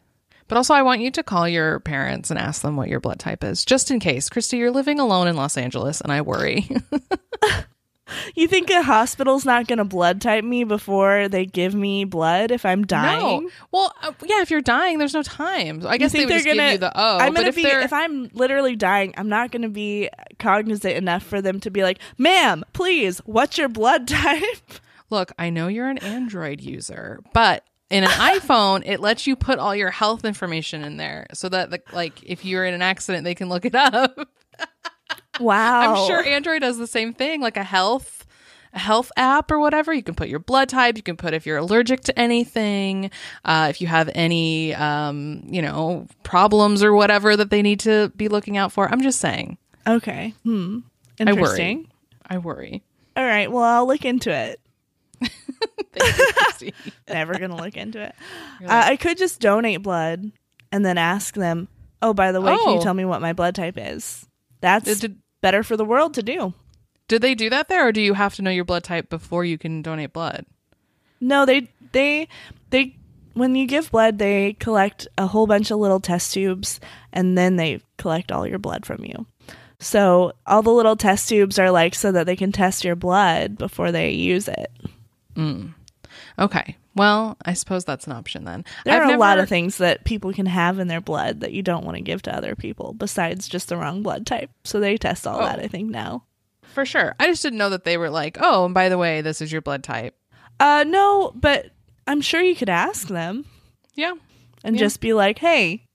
[0.49, 3.19] But also, I want you to call your parents and ask them what your blood
[3.19, 4.29] type is, just in case.
[4.29, 6.69] Christy, you're living alone in Los Angeles, and I worry.
[8.35, 12.51] you think a hospital's not going to blood type me before they give me blood
[12.51, 13.45] if I'm dying.
[13.45, 13.51] No.
[13.71, 15.87] Well, uh, yeah, if you're dying, there's no time.
[15.87, 17.19] I guess they think would they're just gonna- you the O.
[17.19, 20.09] I'm but gonna if be if I'm literally dying, I'm not gonna be
[20.39, 24.43] cognizant enough for them to be like, "Ma'am, please, what's your blood type?"
[25.11, 29.59] look, I know you're an Android user, but in an iPhone, it lets you put
[29.59, 33.25] all your health information in there, so that the, like if you're in an accident,
[33.25, 34.29] they can look it up.
[35.41, 38.27] Wow, I'm sure Android does the same thing, like a health
[38.73, 39.93] a health app or whatever.
[39.93, 40.97] You can put your blood type.
[40.97, 43.11] You can put if you're allergic to anything,
[43.45, 48.13] uh, if you have any, um, you know, problems or whatever that they need to
[48.17, 48.91] be looking out for.
[48.91, 49.59] I'm just saying.
[49.87, 50.81] Okay, hmm,
[51.19, 51.77] I interesting.
[51.79, 51.89] worry.
[52.27, 52.83] I worry.
[53.17, 54.61] All right, well, I'll look into it.
[56.61, 56.73] You,
[57.09, 58.15] Never gonna look into it.
[58.65, 60.33] Uh, I could just donate blood
[60.73, 61.69] and then ask them.
[62.03, 62.83] Oh, by the way, can you Oh.
[62.83, 64.27] tell me what my blood type is?
[64.61, 66.55] That's did, better for the world to do.
[67.07, 69.45] did they do that there, or do you have to know your blood type before
[69.45, 70.45] you can donate blood?
[71.21, 72.27] No, they they
[72.71, 72.97] they
[73.35, 76.81] when you give blood, they collect a whole bunch of little test tubes
[77.13, 79.27] and then they collect all your blood from you.
[79.79, 83.57] So all the little test tubes are like so that they can test your blood
[83.57, 84.73] before they use it.
[86.39, 86.77] Okay.
[86.95, 88.65] Well, I suppose that's an option then.
[88.85, 91.53] There I've are a lot of things that people can have in their blood that
[91.53, 94.51] you don't want to give to other people besides just the wrong blood type.
[94.65, 95.45] So they test all Oh.
[95.45, 96.25] that I think now.
[96.63, 97.15] for sure.
[97.19, 99.51] I just didn't know that they were like, oh, and by the way, this is
[99.51, 100.15] your blood type.
[100.61, 101.71] Uh no, but
[102.07, 103.45] I'm sure you could ask them
[103.95, 104.13] Yeah.
[104.65, 104.81] and Yeah.
[104.81, 105.87] just be like, "Hey,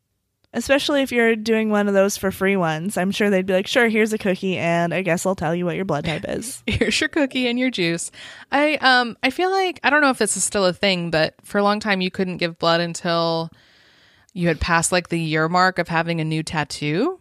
[0.54, 3.68] especially if you're doing one of those for free ones, I'm sure they'd be like,
[3.68, 6.64] "Sure, here's a cookie and I guess I'll tell you what your blood type is."
[6.68, 8.12] here's your cookie and your juice.
[8.52, 11.36] I um I feel like I don't know if this is still a thing, but
[11.44, 13.50] for a long time you couldn't give blood until
[14.34, 17.20] you had passed like the year mark of having a new tattoo.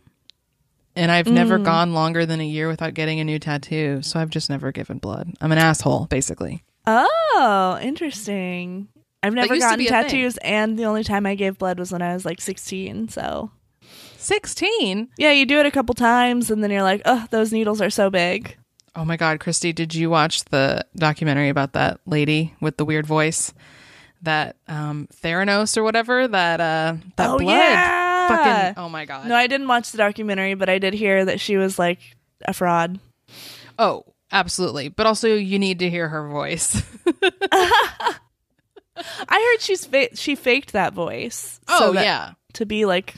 [0.94, 1.64] And I've never Mm.
[1.64, 4.98] gone longer than a year without getting a new tattoo, so I've just never given
[4.98, 5.32] blood.
[5.40, 6.64] I'm an asshole, basically.
[6.86, 8.88] oh, interesting.
[9.22, 12.24] I've never gotten tattoos and the only time I gave blood was when I was
[12.24, 13.50] like 16, so.
[14.18, 15.08] 16.
[15.18, 17.90] Yeah, you do it a couple times and then you're like, "Oh, those needles are
[17.90, 18.56] so big."
[18.94, 23.06] Oh my god, Christy, did you watch the documentary about that lady with the weird
[23.06, 23.52] voice?
[24.22, 28.28] That um Theranos or whatever, that uh that Oh, blood yeah.
[28.28, 29.26] fucking oh my god.
[29.26, 31.98] No, I didn't watch the documentary, but I did hear that she was like
[32.44, 33.00] a fraud.
[33.78, 34.88] Oh, absolutely.
[34.88, 36.80] But also, you need to hear her voice.
[39.28, 41.60] I heard she's fa- she faked that voice.
[41.68, 42.32] oh, so that- yeah.
[42.54, 43.14] to be like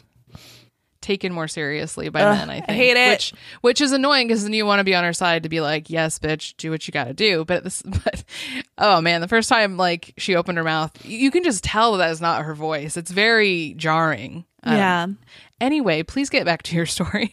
[1.01, 3.11] Taken more seriously by Ugh, men, I I hate it.
[3.11, 5.61] Which, which is annoying because then you want to be on her side to be
[5.61, 7.45] like, yes, bitch, do what you got to do.
[7.45, 8.25] But this, but
[8.79, 12.11] oh man, the first time like she opened her mouth, you can just tell that
[12.11, 12.97] is not her voice.
[12.97, 14.47] It's very jarring.
[14.63, 15.07] Um, yeah.
[15.61, 17.31] Anyway, please get back to your story.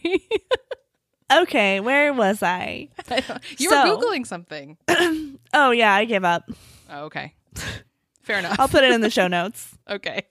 [1.32, 2.88] Okay, where was I?
[3.58, 4.76] you So- were googling something.
[5.54, 6.44] Oh yeah, I gave up.
[6.90, 7.34] Oh, okay,
[8.22, 8.58] fair enough.
[8.58, 9.76] I'll put it in the show notes.
[9.88, 10.22] okay.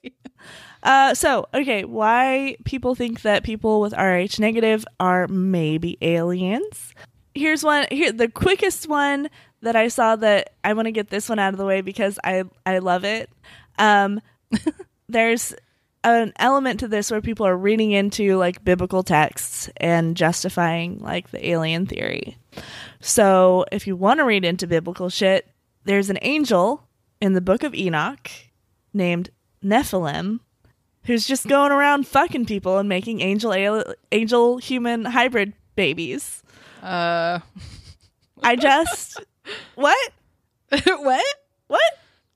[0.84, 6.94] Uh, so okay, why people think that people with Rh negative are maybe aliens?
[7.34, 7.86] Here's one.
[7.92, 9.30] Here, the quickest one
[9.62, 12.20] that I saw that I want to get this one out of the way because
[12.24, 13.30] I I love it.
[13.78, 14.22] Um,
[15.08, 15.54] there's
[16.04, 21.30] an element to this where people are reading into like biblical texts and justifying like
[21.30, 22.38] the alien theory.
[23.00, 25.48] So if you want to read into biblical shit,
[25.84, 26.88] there's an angel
[27.22, 28.30] in the book of Enoch
[28.94, 29.30] named
[29.64, 30.40] Nephilim
[31.06, 36.44] who's just going around fucking people and making angel al- angel human hybrid babies.
[36.84, 37.40] Uh,
[38.44, 39.20] I just
[39.76, 40.12] what?
[40.86, 41.26] what?
[41.68, 41.94] What?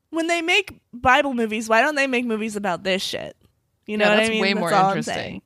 [0.10, 3.36] When they make Bible movies, why don't they make movies about this shit?
[3.86, 4.42] You know Yeah, what that's I mean?
[4.42, 5.42] way That's more all interesting.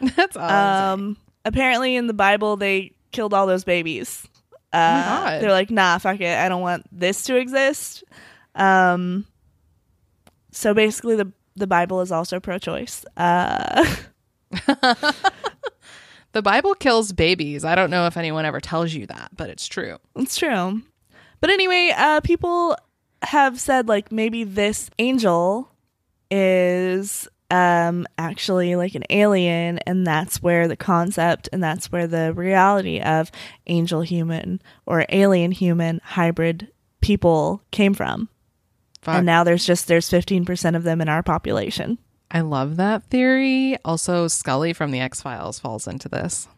[0.16, 1.00] That's awesome.
[1.10, 4.26] Um, apparently in the Bible they killed all those babies.
[4.72, 4.80] Uh, Oh
[5.24, 5.42] my God.
[5.42, 6.38] They're like, nah, fuck it.
[6.38, 8.02] I don't want this to exist.
[8.54, 9.26] Um,
[10.50, 13.04] so basically, the the Bible is also pro-choice.
[13.16, 13.84] Uh,
[16.32, 17.64] the Bible kills babies.
[17.64, 19.98] I don't know if anyone ever tells you that, but it's true.
[20.16, 20.82] it's true.
[21.40, 22.76] But anyway, uh, people
[23.22, 25.70] have said like maybe this angel
[26.30, 32.32] is um actually like an alien and that's where the concept and that's where the
[32.32, 33.30] reality of
[33.66, 36.68] angel human or alien human hybrid
[37.00, 38.28] people came from
[39.02, 39.16] Fuck.
[39.16, 41.98] and now there's just there's 15% of them in our population
[42.34, 43.76] I love that theory.
[43.84, 46.48] Also, Scully from the X Files falls into this.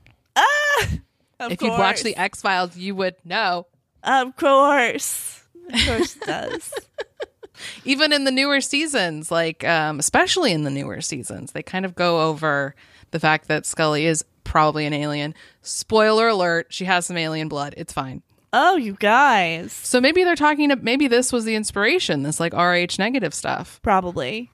[1.40, 3.66] of if you'd watched the X Files, you would know.
[4.04, 6.72] of course of course it does
[7.85, 11.94] Even in the newer seasons, like um, especially in the newer seasons, they kind of
[11.94, 12.74] go over
[13.12, 15.35] the fact that Scully is probably an alien.
[15.62, 17.74] Spoiler alert: she has some alien blood.
[17.76, 18.22] It's fine.
[18.55, 19.73] Oh you guys.
[19.73, 23.81] So maybe they're talking to maybe this was the inspiration, this like RH negative stuff.
[23.83, 24.51] probably.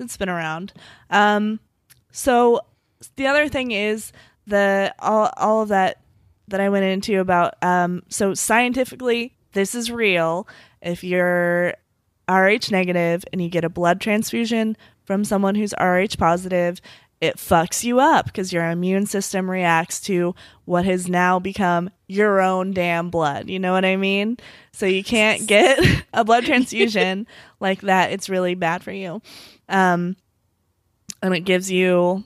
[0.00, 0.72] It's been around.
[1.10, 1.60] Um
[2.10, 2.60] so
[3.16, 4.10] the other thing is
[4.46, 6.00] the all, all of that
[6.48, 10.48] that i went into about um so scientifically this is real.
[10.82, 11.74] If you're
[12.28, 16.80] rh negative and you get a blood transfusion from someone who's rh positive
[17.20, 22.40] it fucks you up because your immune system reacts to what has now become your
[22.40, 23.48] own damn blood.
[23.48, 24.36] You know what I mean?
[24.72, 25.78] So you can't get
[26.12, 27.26] a blood transfusion
[27.60, 28.12] like that.
[28.12, 29.22] It's really bad for you.
[29.68, 30.16] Um,
[31.22, 32.24] and it gives you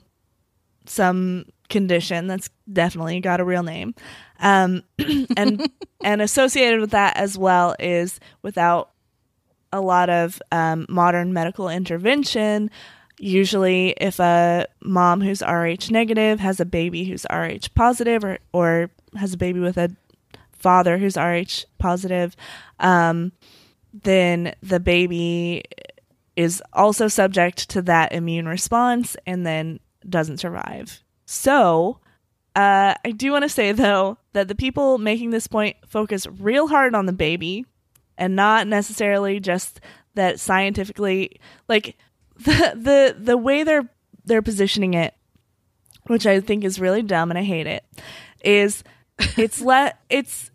[0.85, 3.95] some condition that's definitely got a real name.
[4.39, 4.83] Um,
[5.37, 5.69] and
[6.03, 8.91] and associated with that as well is without
[9.71, 12.69] a lot of um, modern medical intervention.
[13.23, 18.89] Usually, if a mom who's Rh negative has a baby who's Rh positive, or or
[19.15, 19.95] has a baby with a
[20.53, 22.35] father who's Rh positive,
[22.79, 23.31] um,
[23.93, 25.63] then the baby
[26.35, 29.79] is also subject to that immune response and then
[30.09, 31.03] doesn't survive.
[31.27, 31.99] So,
[32.55, 36.67] uh, I do want to say though that the people making this point focus real
[36.69, 37.67] hard on the baby
[38.17, 39.79] and not necessarily just
[40.15, 41.95] that scientifically like
[42.45, 43.89] the the the way they're
[44.25, 45.13] they're positioning it
[46.07, 47.83] which I think is really dumb and I hate it
[48.43, 48.83] is
[49.37, 50.51] it's let it's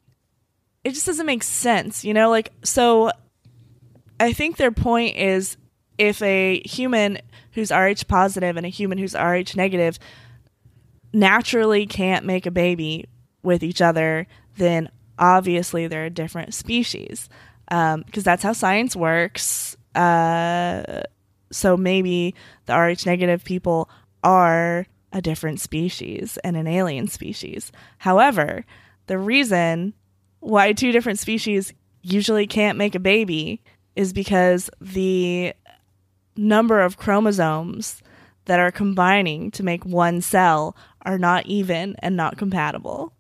[0.85, 2.31] it just doesn't make sense, you know?
[2.31, 3.11] Like so
[4.21, 5.57] I think their point is
[5.99, 7.19] if a human
[7.53, 9.99] who's Rh positive and a human who's Rh negative
[11.13, 13.07] naturally can't make a baby
[13.43, 14.27] with each other,
[14.59, 17.29] then obviously they're a different species.
[17.69, 19.77] Because that's how science works.
[19.95, 21.03] Uh,
[21.51, 22.35] so maybe
[22.67, 23.89] the Rh negative people
[24.25, 27.73] are a different species and an alien species.
[27.99, 28.65] However,
[29.07, 29.95] the reason
[30.41, 33.63] why two different species usually can't make a baby
[33.95, 35.55] is because the
[36.37, 38.03] number of chromosomes
[38.45, 43.13] that are combining to make one cell are not even and not compatible.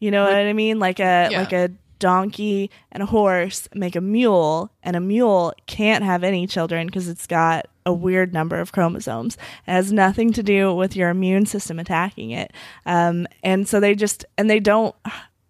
[0.00, 0.78] You know what I mean?
[0.78, 1.38] Like a Yeah.
[1.40, 1.70] like a
[2.02, 7.08] donkey and a horse make a mule and a mule can't have any children because
[7.08, 9.36] it's got a weird number of chromosomes.
[9.66, 12.52] It has nothing to do with your immune system attacking it.
[12.84, 14.94] Um, and so they just and they don't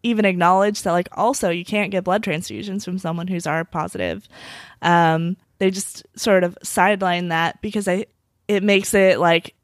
[0.02, 4.28] even acknowledge that like also you can't get blood transfusions from someone who's R positive.
[4.82, 8.06] Um, they just sort of sideline that because I
[8.46, 9.54] it makes it like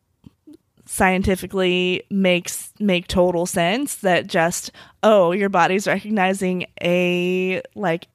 [0.87, 4.71] scientifically makes make total sense that just
[5.03, 8.09] oh your body's recognizing a like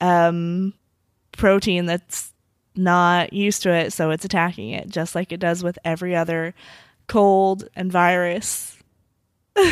[0.00, 0.72] um
[1.32, 2.32] protein that's
[2.76, 6.54] not used to it so it's attacking it just like it does with every other
[7.06, 8.76] cold and virus.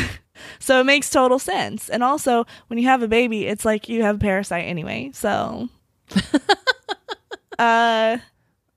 [0.59, 1.89] So it makes total sense.
[1.89, 5.67] And also when you have a baby it's like you have a parasite anyway so.
[7.59, 8.19] Uh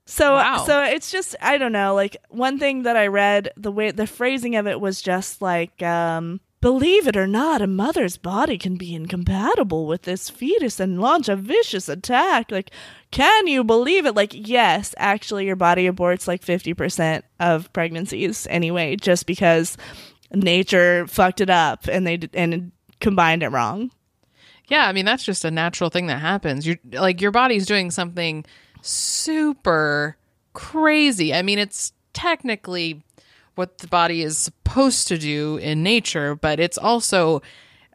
[0.05, 0.63] so Wow.
[0.65, 4.07] so it's just I don't know like one thing that I read the way the
[4.07, 8.75] phrasing of it was just like um believe it or not a mother's body can
[8.75, 12.71] be incompatible with this fetus and launch a vicious attack like
[13.09, 18.95] can you believe it like yes actually your body aborts like 50% of pregnancies anyway
[18.95, 19.75] just because
[20.31, 23.91] nature fucked it up and they and combined it wrong
[24.69, 26.65] Yeah, I mean that's just a natural thing that happens.
[26.65, 28.45] You like your body's doing something
[28.81, 30.15] super
[30.53, 31.33] crazy.
[31.33, 33.03] I mean, it's technically
[33.61, 37.43] what the body is supposed to do in nature, but it's also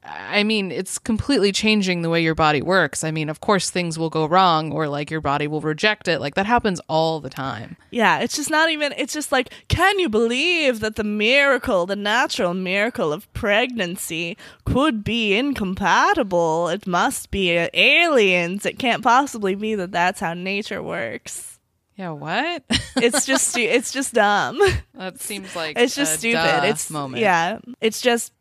[0.09, 3.03] I mean, it's completely changing the way your body works.
[3.03, 6.21] I mean, of course, things will go wrong or like your body will reject it.
[6.21, 7.77] Like that happens all the time.
[7.91, 11.97] Yeah, it's just not even, it's just like, can you believe that the miracle, the
[11.97, 16.69] natural miracle of pregnancy could be incompatible?
[16.69, 18.64] It must be aliens.
[18.64, 21.55] It can't possibly be that that's how nature works.
[21.97, 22.62] Yeah, what?
[22.97, 24.61] It's just, stu- it's just dumb.
[24.94, 26.64] that seems like It's just a stupid.
[26.68, 27.22] It's, moment.
[27.22, 28.32] yeah, it's just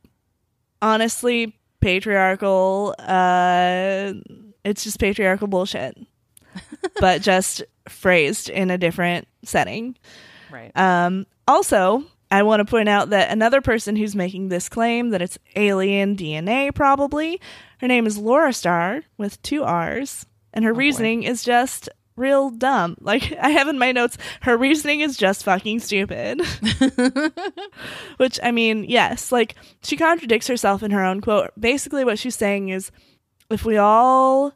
[0.82, 4.14] honestly patriarchal, uh,
[4.64, 5.97] it's just patriarchal bullshit,
[6.99, 9.95] but just phrased in a different setting.
[10.51, 10.76] right.
[10.76, 15.22] Um, also, I want to point out that another person who's making this claim that
[15.22, 17.39] it's alien DNA, probably,
[17.80, 22.97] her name is Laura Starr with two R's, and her reasoning is just real dumb.
[23.05, 26.41] Like, I have in my notes, her reasoning is just fucking stupid.
[28.18, 31.51] Which, I mean, yes, like, she contradicts herself in her own quote.
[31.59, 32.91] Basically, what she's saying is
[33.49, 34.53] if we all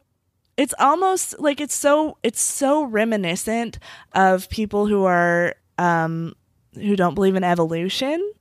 [0.56, 3.78] it's almost like it's so it's so reminiscent
[4.12, 6.34] of people who are um
[6.74, 8.32] who don't believe in evolution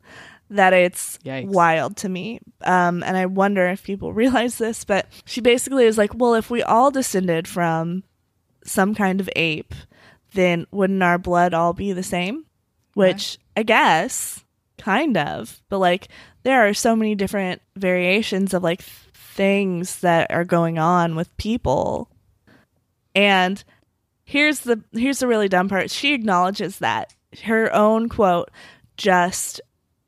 [0.50, 1.46] that it's Yikes.
[1.46, 5.98] wild to me um and i wonder if people realize this but she basically is
[5.98, 8.04] like well if we all descended from
[8.64, 9.74] some kind of ape
[10.34, 12.46] then wouldn't our blood all be the same?
[12.94, 14.44] Which i guess
[14.78, 16.08] kind of but like
[16.44, 18.82] there are so many different variations of like
[19.40, 22.10] things that are going on with people.
[23.16, 23.64] And
[24.26, 25.90] here's the here's the really dumb part.
[25.90, 27.14] She acknowledges that.
[27.44, 28.52] Her own quote
[28.98, 29.62] just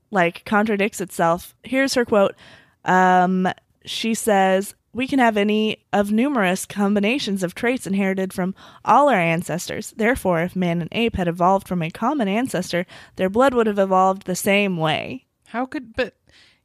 [0.09, 1.55] like contradicts itself.
[1.63, 2.35] Here's her quote.
[2.83, 3.47] Um
[3.85, 9.19] she says we can have any of numerous combinations of traits inherited from all our
[9.19, 9.93] ancestors.
[9.95, 12.85] Therefore, if man and ape had evolved from a common ancestor,
[13.15, 15.25] their blood would have evolved the same way.
[15.47, 16.15] How could but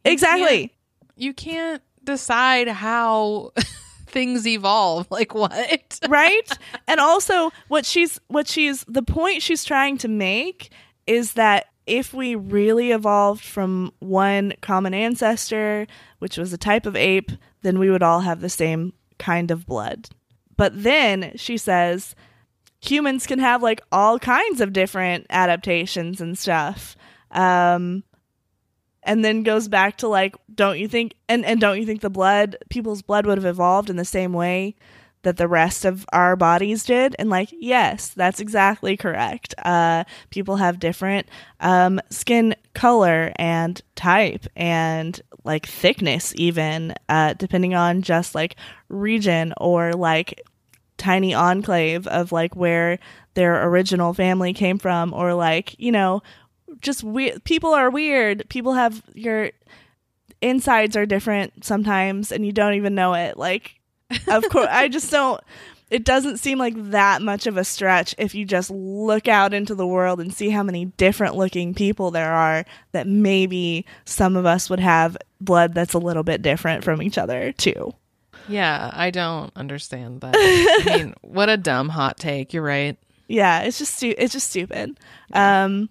[0.04, 0.58] Exactly.
[0.68, 0.72] can't-
[1.16, 3.52] You can't decide how
[4.06, 5.06] things evolve.
[5.10, 5.98] Like what?
[6.08, 6.58] right
[6.88, 10.70] and also what she's what she's the point she's trying to make
[11.06, 15.86] is that if we really evolved from one common ancestor
[16.18, 17.30] which was a type of ape
[17.62, 20.08] then we would all have the same kind of blood.
[20.56, 22.14] But then she says
[22.80, 26.96] humans can have like all kinds of different adaptations and stuff.
[27.30, 28.04] Um
[29.02, 32.10] and then goes back to like don't you think and, and don't you think the
[32.10, 34.74] blood people's blood would have evolved in the same way
[35.22, 37.16] that the rest of our bodies did.
[37.18, 39.54] And like yes that's exactly correct.
[39.64, 41.26] Uh people have different
[41.60, 48.56] um skin color and type and like thickness even uh depending on just like
[48.88, 50.42] region or like
[50.98, 52.98] tiny enclave of like where
[53.34, 56.22] their original family came from or like you know
[56.80, 58.48] just we- people are weird.
[58.48, 59.50] People have your
[60.42, 63.36] insides are different sometimes and you don't even know it.
[63.36, 63.80] Like
[64.28, 65.40] of course i just don't
[65.88, 69.74] it doesn't seem like that much of a stretch if you just look out into
[69.74, 74.46] the world and see how many different looking people there are that maybe some of
[74.46, 77.92] us would have blood that's a little bit different from each other too
[78.48, 80.34] yeah, I don't understand that.
[80.86, 82.52] I mean, what a dumb hot take.
[82.54, 82.96] You're right.
[83.26, 84.96] yeah it's just stu- it's just stupid
[85.32, 85.88] um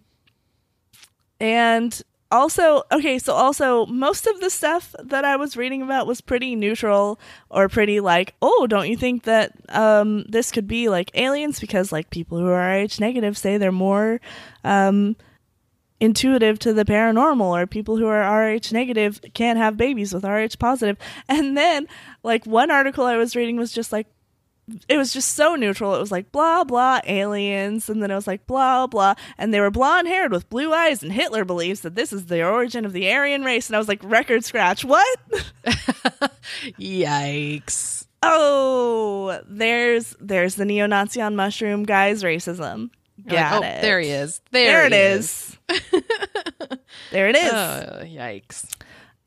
[1.41, 2.01] and
[2.31, 6.55] also okay so also most of the stuff that i was reading about was pretty
[6.55, 7.19] neutral
[7.49, 11.91] or pretty like oh don't you think that um this could be like aliens because
[11.91, 14.19] like people who are rh negative say they're more
[14.63, 15.15] um
[15.99, 20.57] intuitive to the paranormal or people who are rh negative can't have babies with rh
[20.59, 20.97] positive.
[21.29, 21.87] and then
[22.23, 24.07] like one article i was reading was just like
[24.87, 25.95] it was just so neutral.
[25.95, 29.59] It was like blah blah aliens, and then it was like blah blah, and they
[29.59, 32.93] were blonde haired with blue eyes, and Hitler believes that this is the origin of
[32.93, 33.67] the Aryan race.
[33.67, 35.19] And I was like, record scratch, what?
[36.79, 38.07] Yikes.
[38.23, 42.89] oh, there's there's the neo-Nazi on mushroom guy's racism.
[43.23, 43.81] You're like, oh, it.
[43.81, 44.41] there he is.
[44.51, 45.57] There, it is.
[45.67, 46.01] There, it he is.
[47.11, 47.53] there it is.
[47.53, 48.65] Oh, yikes.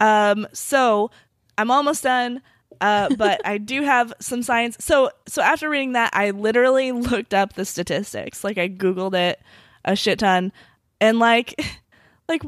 [0.01, 1.11] Um, so
[1.57, 2.43] I'm almost done.
[2.81, 4.77] Uh, but I do have some science.
[4.81, 8.45] So so after reading that, I literally looked up the statistics.
[8.45, 9.41] Like I googled it
[9.85, 10.53] a shit ton,
[11.01, 11.61] and like
[12.29, 12.43] like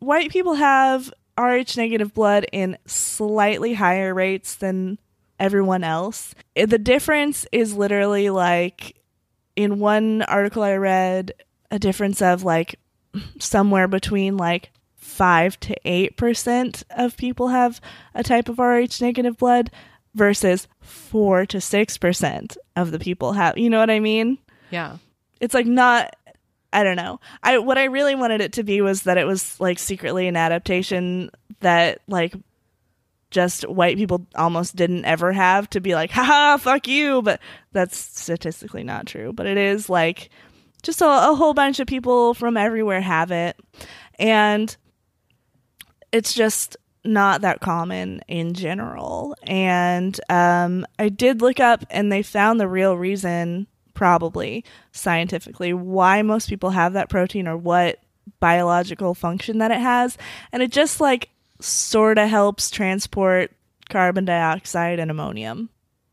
[0.00, 4.98] white people have Rh negative blood in slightly higher rates than
[5.40, 6.34] everyone else.
[6.54, 8.96] The difference is literally like
[9.56, 11.32] in one article I read
[11.70, 12.78] a difference of like
[13.38, 14.70] somewhere between like
[15.14, 17.80] five to eight percent of people have
[18.14, 19.70] a type of Rh negative blood
[20.14, 24.38] versus four to six percent of the people have you know what I mean?
[24.70, 24.96] Yeah.
[25.40, 26.16] It's like not
[26.72, 27.20] I don't know.
[27.44, 30.36] I what I really wanted it to be was that it was like secretly an
[30.36, 32.34] adaptation that like
[33.30, 37.22] just white people almost didn't ever have to be like, haha, fuck you.
[37.22, 37.40] But
[37.72, 39.32] that's statistically not true.
[39.32, 40.30] But it is like
[40.82, 43.56] just a, a whole bunch of people from everywhere have it.
[44.18, 44.76] And
[46.14, 49.36] it's just not that common in general.
[49.42, 56.22] And um, I did look up and they found the real reason, probably scientifically, why
[56.22, 57.98] most people have that protein or what
[58.38, 60.16] biological function that it has.
[60.52, 63.50] And it just like sort of helps transport
[63.90, 65.68] carbon dioxide and ammonium.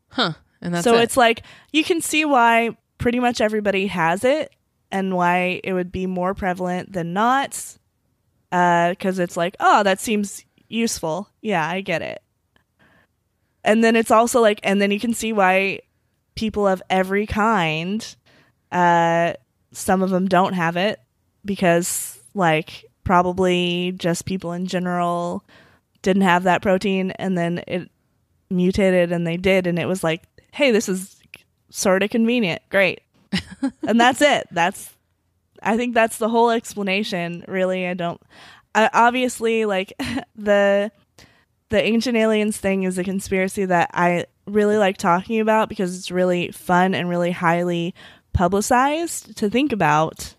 [0.08, 0.32] Huh.
[0.60, 1.02] And that's so it.
[1.04, 4.52] it's like you can see why pretty much everybody has it
[4.90, 7.78] and why it would be more prevalent than not.
[8.52, 11.28] Because it's like, oh, that seems useful.
[11.40, 12.22] Yeah, I get it.
[13.64, 15.80] And then it's also like, and then you can see why
[16.34, 18.14] people of every kind,
[18.70, 19.32] uh,
[19.72, 21.00] some of them don't have it
[21.44, 25.44] because, like, probably just people in general
[26.02, 27.90] didn't have that protein and then it
[28.50, 29.66] mutated and they did.
[29.66, 31.16] And it was like, hey, this is
[31.70, 32.60] sort of convenient.
[32.68, 33.00] Great.
[33.86, 34.46] and that's it.
[34.50, 34.92] That's,
[35.62, 37.44] I think that's the whole explanation.
[37.48, 38.20] Really, I don't,
[38.74, 39.92] I, obviously, like,
[40.36, 40.90] the,
[41.68, 46.10] the ancient aliens thing is a conspiracy that I really like talking about because it's
[46.10, 47.94] really fun and really highly
[48.32, 50.34] publicized to think about.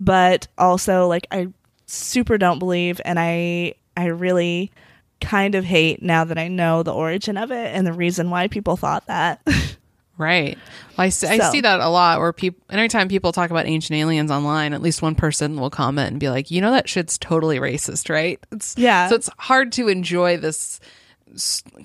[0.00, 1.48] But also, like, I
[1.86, 4.72] super don't believe, and I I really
[5.20, 8.48] kind of hate now that I know the origin of it and the reason why
[8.48, 9.46] people thought that.
[10.18, 10.58] Right.
[10.96, 13.98] Well, I, see, I see that a lot where people, anytime people talk about ancient
[13.98, 17.16] aliens online, at least one person will comment and be like, you know, that shit's
[17.18, 18.38] totally racist, right?
[18.52, 19.08] It's, Yeah.
[19.08, 20.80] So it's hard to enjoy this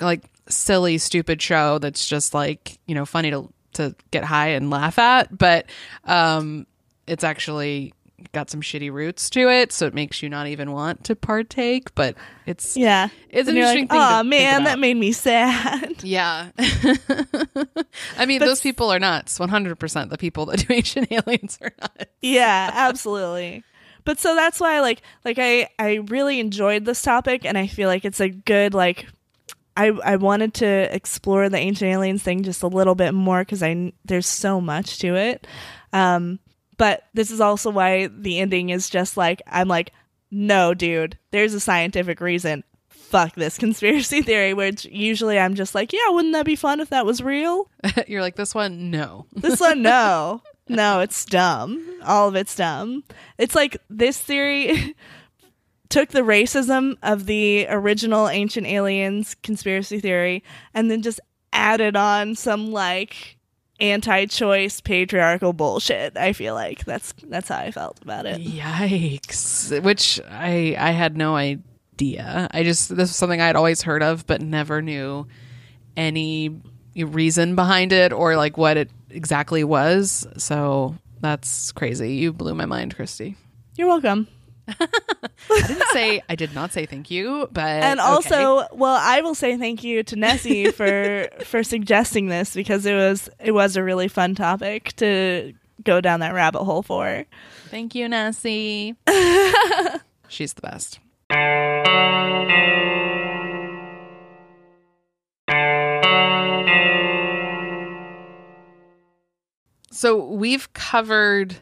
[0.01, 4.69] like silly, stupid show that's just like, you know, funny to, to get high and
[4.69, 5.35] laugh at.
[5.35, 5.67] But
[6.03, 6.67] um,
[7.07, 7.93] it's actually
[8.33, 9.71] got some shitty roots to it.
[9.71, 11.93] So it makes you not even want to partake.
[11.95, 12.15] But
[12.45, 15.11] it's, yeah, It's an and you're interesting like, thing oh man, about." that made me
[15.11, 15.95] sad.
[16.03, 16.49] Yeah.
[18.17, 19.37] I mean, those people are nuts.
[19.39, 22.05] 100% the people that do ancient aliens are nuts.
[22.21, 23.63] yeah, absolutely.
[24.03, 27.89] But so that's why like like I I really enjoyed this topic and I feel
[27.89, 29.05] like it's a good like
[29.75, 30.65] I I wanted to
[30.95, 34.99] explore the ancient aliens thing just a little bit more cuz I there's so much
[34.99, 35.45] to it.
[35.91, 36.39] Um
[36.77, 39.91] but this is also why the ending is just like I'm like
[40.29, 42.63] no dude, there's a scientific reason.
[42.89, 46.89] Fuck this conspiracy theory which usually I'm just like, yeah, wouldn't that be fun if
[46.89, 47.69] that was real?
[48.07, 48.91] You're like, this one?
[48.91, 49.25] No.
[49.35, 50.41] This one, no.
[50.69, 51.81] No, it's dumb.
[52.03, 53.05] All of it's dumb.
[53.37, 54.95] It's like this theory
[55.89, 61.21] took the racism of the original ancient aliens conspiracy theory and then just
[61.53, 63.36] added on some like
[63.79, 66.17] anti-choice patriarchal bullshit.
[66.17, 68.41] I feel like that's that's how I felt about it.
[68.41, 69.81] Yikes.
[69.83, 72.47] Which I I had no idea.
[72.51, 75.27] I just, this was something I'd always heard of, but never knew
[75.95, 76.61] any
[76.95, 80.27] reason behind it or like what it exactly was.
[80.37, 82.15] So that's crazy.
[82.15, 83.35] You blew my mind, Christy.
[83.75, 84.27] You're welcome.
[84.67, 87.65] I didn't say, I did not say thank you, but.
[87.65, 88.09] and okay.
[88.09, 92.95] also well i will say thank you to nessie for for suggesting this because it
[92.95, 95.53] was it was a really fun topic to
[95.83, 97.25] go down that rabbit hole for
[97.67, 98.95] Thank you, Nessie.
[100.29, 100.99] She's the best.
[109.91, 111.57] So we've covered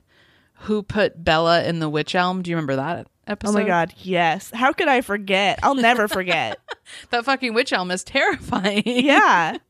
[0.60, 2.41] who put Bella in the witch elm.
[2.41, 3.56] Do you remember that episode?
[3.56, 6.60] oh my god yes how could i forget i'll never forget
[7.10, 8.84] That fucking witch elm is terrifying.
[8.86, 9.58] yeah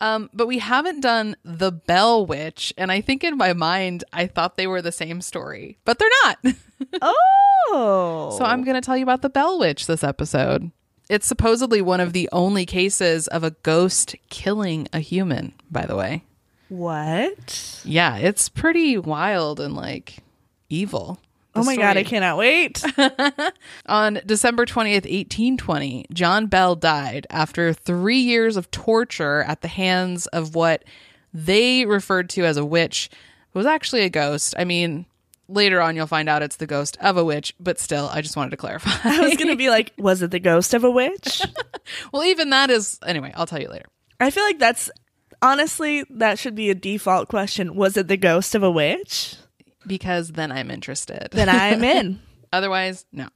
[0.00, 4.26] Um, but we haven't done the Bell Witch, and I think in my mind I
[4.26, 6.38] thought they were the same story, but they're not.
[7.02, 10.70] oh So I'm going to tell you about the Bell Witch this episode.
[11.10, 15.96] It's supposedly one of the only cases of a ghost killing a human, by the
[15.96, 16.24] way.
[16.70, 20.18] What Yeah, it's pretty wild and like
[20.68, 21.18] evil.
[21.52, 22.80] Oh my god i cannot wait
[23.86, 30.26] On December 20th, 1820, John Bell died after three years of torture at the hands
[30.28, 30.84] of what
[31.34, 33.10] they referred to as a witch.
[33.12, 34.54] It was actually a ghost.
[34.56, 35.06] I mean,
[35.48, 38.36] later on you'll find out it's the ghost of a witch, but still, I just
[38.36, 38.92] wanted to clarify.
[39.02, 41.42] i was gonna be like was it the ghost of a witch
[42.12, 42.98] well, even that is.
[43.04, 43.86] Anyway, I'll tell you later.
[44.20, 44.88] i feel like that's
[45.42, 49.36] honestly that should be a default question was it the ghost of a witch
[49.86, 51.28] Because then I'm interested.
[51.32, 52.20] then i'm in
[52.52, 53.28] Otherwise, no.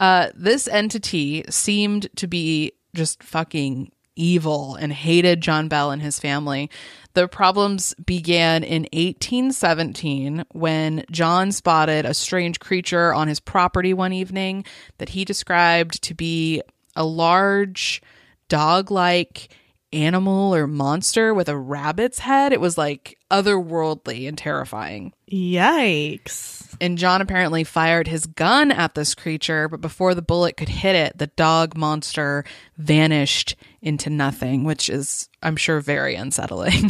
[0.00, 6.18] Uh, this entity seemed to be just fucking evil and hated John Bell and his
[6.18, 6.68] family.
[7.14, 14.12] The problems began in 1817 when John spotted a strange creature on his property one
[14.12, 14.64] evening
[14.98, 16.60] that he described to be
[16.96, 18.02] a large
[18.48, 19.48] dog like
[19.92, 22.52] animal or monster with a rabbit's head.
[22.52, 25.12] It was like otherworldly and terrifying.
[25.30, 26.76] Yikes.
[26.80, 30.94] And John apparently fired his gun at this creature, but before the bullet could hit
[30.94, 32.44] it, the dog monster
[32.76, 36.72] vanished into nothing, which is, I'm sure, very unsettling.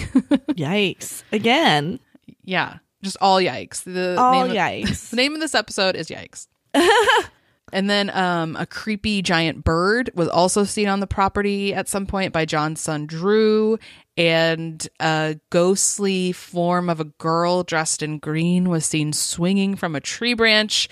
[0.59, 1.22] Yikes.
[1.32, 2.01] Again.
[2.44, 3.84] yeah, just all yikes.
[3.84, 5.11] The All name of- yikes.
[5.11, 6.49] the name of this episode is Yikes.
[7.73, 12.07] and then um, a creepy giant bird was also seen on the property at some
[12.07, 13.79] point by John's son Drew.
[14.16, 20.01] And a ghostly form of a girl dressed in green was seen swinging from a
[20.01, 20.89] tree branch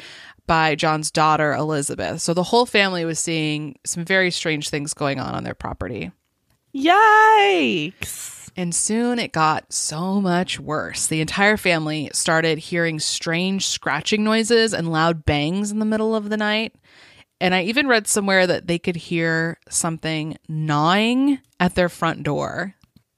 [0.47, 2.23] by John's daughter Elizabeth.
[2.23, 6.13] So the whole family was seeing some very strange things going on on their property.
[6.75, 8.36] Yikes.
[8.57, 11.07] And soon it got so much worse.
[11.07, 16.31] The entire family started hearing strange scratching noises and loud bangs in the middle of
[16.31, 16.75] the night.
[17.39, 22.75] And I even read somewhere that they could hear something gnawing at their front door,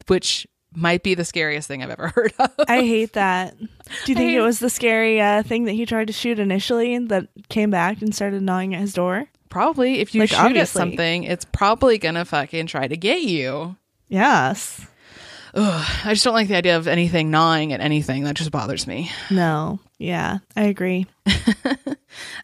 [0.09, 2.51] which might be the scariest thing I've ever heard of.
[2.66, 3.57] I hate that.
[3.59, 3.66] Do
[4.12, 7.09] you think it was the scary uh, thing that he tried to shoot initially and
[7.11, 9.28] that came back and started gnawing at his door?
[9.49, 13.76] probably, if you Like, shoot at something, it's probably gonna fucking try to get you.
[14.09, 14.86] Yes.
[15.55, 18.24] Ugh, I just don't like the idea of anything gnawing at anything.
[18.24, 19.11] That just bothers me.
[19.30, 19.80] No.
[19.99, 21.07] Yeah, I agree.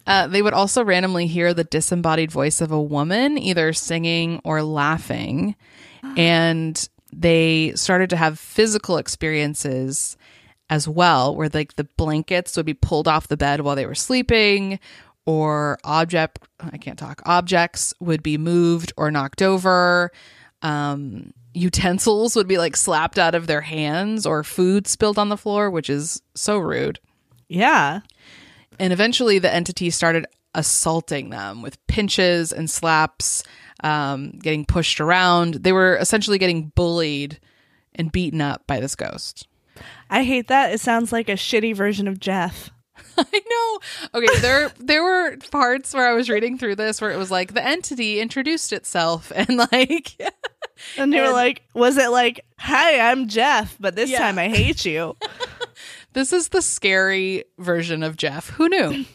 [0.07, 4.61] Uh, they would also randomly hear the disembodied voice of a woman, either singing or
[4.61, 5.55] laughing.
[6.17, 10.17] And they started to have physical experiences
[10.69, 13.95] as well, where like the blankets would be pulled off the bed while they were
[13.95, 14.79] sleeping,
[15.25, 20.11] or object, I can't talk, objects would be moved or knocked over.
[20.65, 25.37] Um, utensils would be like slapped out of their hands, or food spilled on the
[25.37, 26.99] floor, which is so rude.
[27.47, 27.99] Yeah.
[28.79, 33.43] And eventually the entity started assaulting them with pinches and slaps,
[33.83, 35.55] um, getting pushed around.
[35.55, 37.39] They were essentially getting bullied
[37.93, 39.47] and beaten up by this ghost.
[40.09, 40.73] I hate that.
[40.73, 42.71] It sounds like a shitty version of Jeff.
[43.17, 44.19] I know.
[44.19, 47.53] Okay, there there were parts where I was reading through this where it was like
[47.53, 50.19] the entity introduced itself and like
[50.97, 54.19] And you were like, was it like, hi, I'm Jeff, but this Yeah.
[54.19, 55.15] time I hate you?
[56.13, 58.49] this is the scary version of Jeff.
[58.49, 59.05] Who knew?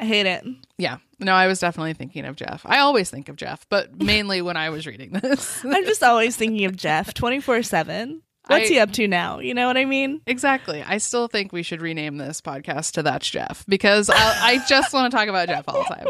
[0.00, 0.44] I hate it.
[0.78, 0.98] Yeah.
[1.20, 2.62] No, I was definitely thinking of Jeff.
[2.66, 5.64] I always think of Jeff, but mainly when I was reading this.
[5.64, 8.22] I'm just always thinking of Jeff 24 7.
[8.48, 9.38] What's I- he up to now?
[9.38, 10.20] You know what I mean?
[10.26, 10.82] Exactly.
[10.82, 14.92] I still think we should rename this podcast to That's Jeff because I, I just
[14.92, 16.06] want to talk about Jeff all the time.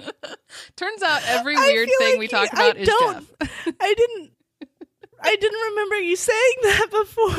[0.76, 3.74] Turns out every weird thing like we you- talk I about is don't- Jeff.
[3.80, 4.32] I didn't.
[5.22, 7.36] I didn't remember you saying that before.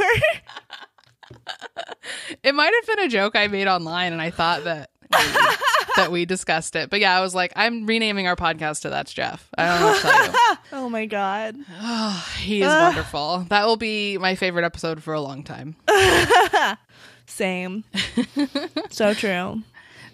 [2.43, 5.17] It might have been a joke I made online, and I thought that we,
[5.95, 6.89] that we discussed it.
[6.89, 9.49] But yeah, I was like, I'm renaming our podcast to That's Jeff.
[9.57, 10.57] I don't know what to tell you.
[10.73, 11.55] oh my god.
[11.79, 12.87] Oh, he is Ugh.
[12.93, 13.45] wonderful.
[13.49, 15.75] That will be my favorite episode for a long time.
[17.25, 17.83] Same.
[18.89, 19.63] so true.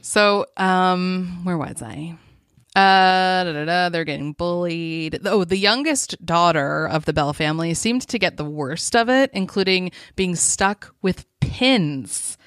[0.02, 2.18] So, um, where was I?
[2.78, 5.20] Uh, da, da, da, they're getting bullied.
[5.26, 9.32] Oh, the youngest daughter of the Bell family seemed to get the worst of it,
[9.34, 12.38] including being stuck with pins.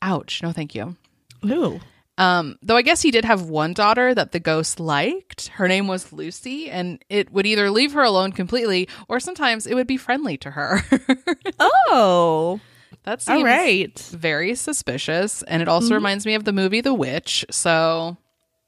[0.00, 0.42] Ouch!
[0.42, 0.96] No, thank you.
[1.44, 1.80] Ooh.
[2.16, 5.48] Um, though I guess he did have one daughter that the ghost liked.
[5.48, 9.74] Her name was Lucy, and it would either leave her alone completely, or sometimes it
[9.74, 10.80] would be friendly to her.
[11.58, 12.58] Oh.
[13.02, 13.98] that seems All right.
[13.98, 17.44] very suspicious, and it also reminds me of the movie The Witch.
[17.50, 18.16] So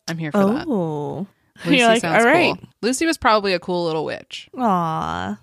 [0.09, 0.66] I'm here for that.
[0.68, 1.26] Oh.
[1.64, 2.59] Lucy You're like, sounds all right.
[2.59, 2.68] cool.
[2.82, 4.48] Lucy was probably a cool little witch.
[4.59, 5.38] Aw.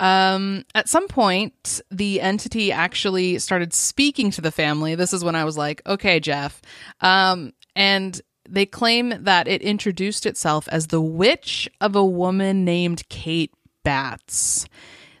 [0.00, 4.96] Um, at some point, the entity actually started speaking to the family.
[4.96, 6.60] This is when I was like, okay, Jeff.
[7.00, 13.08] Um, and they claim that it introduced itself as the witch of a woman named
[13.08, 13.54] Kate
[13.84, 14.66] Batts.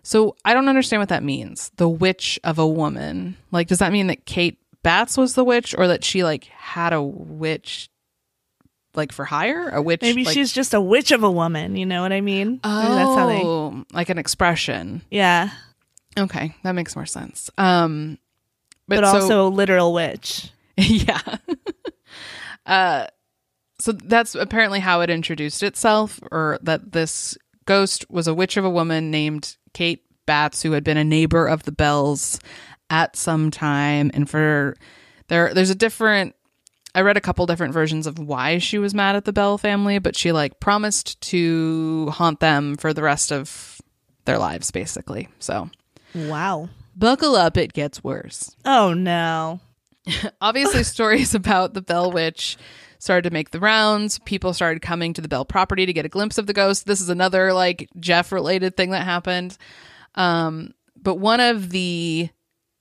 [0.02, 1.70] So I don't understand what that means.
[1.76, 3.36] The witch of a woman.
[3.52, 6.92] Like, does that mean that Kate Batts was the witch or that she like had
[6.92, 7.88] a witch
[8.94, 9.68] like for hire?
[9.70, 11.76] A witch Maybe like, she's just a witch of a woman.
[11.76, 12.60] You know what I mean?
[12.64, 13.42] Maybe that's how they.
[13.42, 15.02] Oh, like an expression.
[15.10, 15.50] Yeah.
[16.18, 17.50] Okay, that makes more sense.
[17.56, 18.18] Um,
[18.86, 20.50] but, But, so, also literal witch.
[20.76, 21.20] yeah.
[22.66, 23.06] uh,
[23.78, 28.64] so that's apparently how it introduced itself, or that this ghost was a witch of
[28.64, 32.38] a woman named Kate Batts, who had been a neighbor of the Bells
[32.90, 34.76] at some time, and for
[35.28, 36.34] there, there's a different.
[36.94, 39.98] I read a couple different versions of why she was mad at the Bell family,
[39.98, 43.80] but she like promised to haunt them for the rest of
[44.24, 45.28] their lives, basically.
[45.38, 45.70] So
[46.14, 46.68] Wow.
[46.96, 48.54] buckle up, it gets worse.
[48.64, 49.60] Oh no.
[50.40, 52.56] Obviously, stories about the Bell Witch
[52.98, 54.18] started to make the rounds.
[54.20, 56.86] People started coming to the Bell property to get a glimpse of the ghost.
[56.86, 59.56] This is another like Jeff related thing that happened.
[60.14, 62.28] Um, but one of the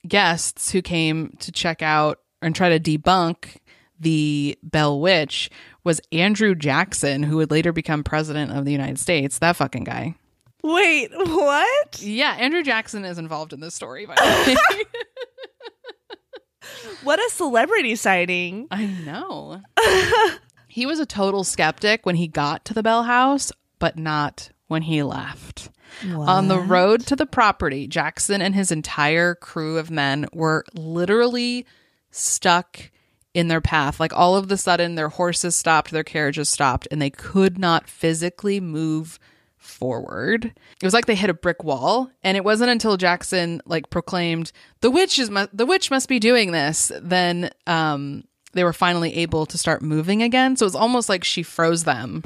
[0.07, 3.57] guests who came to check out and try to debunk
[4.01, 5.49] the Bell Witch
[5.83, 9.39] was Andrew Jackson, who would later become president of the United States.
[9.39, 10.15] That fucking guy.
[10.63, 12.01] Wait, what?
[12.01, 14.83] Yeah, Andrew Jackson is involved in this story, by the way.
[17.03, 18.67] What a celebrity sighting.
[18.69, 19.61] I know.
[20.67, 24.83] he was a total skeptic when he got to the Bell House, but not when
[24.83, 25.69] he left.
[26.13, 31.65] On the road to the property, Jackson and his entire crew of men were literally
[32.11, 32.91] stuck
[33.33, 33.99] in their path.
[33.99, 37.87] Like all of the sudden, their horses stopped, their carriages stopped, and they could not
[37.87, 39.19] physically move
[39.57, 40.45] forward.
[40.45, 44.51] It was like they hit a brick wall, and it wasn't until Jackson like proclaimed
[44.81, 46.91] the witch is mu- the witch must be doing this.
[47.01, 48.23] Then um,
[48.53, 50.57] they were finally able to start moving again.
[50.57, 52.23] So it was almost like she froze them.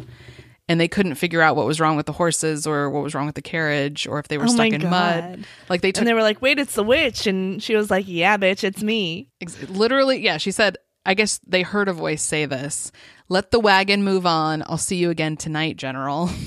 [0.68, 3.28] And they couldn't figure out what was wrong with the horses or what was wrong
[3.28, 4.90] with the carriage or if they were Oh stuck in God.
[4.90, 5.46] mud.
[5.70, 7.28] Like they took And they were like, wait, it's the witch.
[7.28, 9.30] And she was like, yeah, bitch, it's me.
[9.70, 12.92] Literally, yeah, she said, I guess they heard a voice say this.
[13.30, 14.64] Let the wagon move on.
[14.68, 16.30] I'll see you again tonight, General.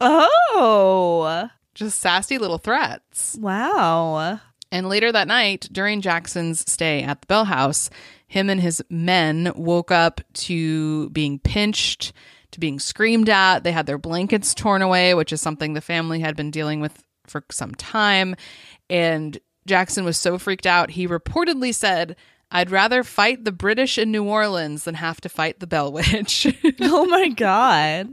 [0.00, 3.36] Oh, Just sassy little threats.
[3.40, 4.40] wow.
[4.72, 7.90] And later that night, during Jackson's stay at the Bell House,
[8.28, 12.12] him and his men woke up to being pinched,
[12.52, 13.64] to being screamed at.
[13.64, 17.02] They had their blankets torn away, which is something the family had been dealing with
[17.26, 18.36] for some time.
[18.88, 22.14] And Jackson was so freaked out, he reportedly said,
[22.50, 26.46] I'd rather fight the British in New Orleans than have to fight the Bell Witch.
[26.80, 28.08] Oh my God.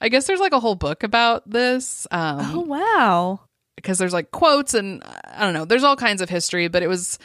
[0.00, 2.06] I guess there's like a whole book about this.
[2.10, 3.40] Um, Oh, wow.
[3.76, 6.88] because there's like quotes and I don't know, there's all kinds of history, but it
[6.88, 7.18] was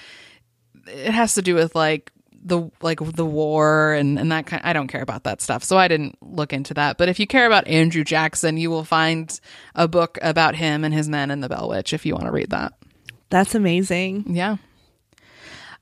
[0.87, 2.11] it has to do with like
[2.45, 5.63] the like the war and and that kind I don't care about that stuff.
[5.63, 6.97] So I didn't look into that.
[6.97, 9.39] But if you care about Andrew Jackson, you will find
[9.75, 12.31] a book about him and his men and the Bell Witch if you want to
[12.31, 12.73] read that.
[13.29, 14.25] That's amazing.
[14.35, 14.57] Yeah.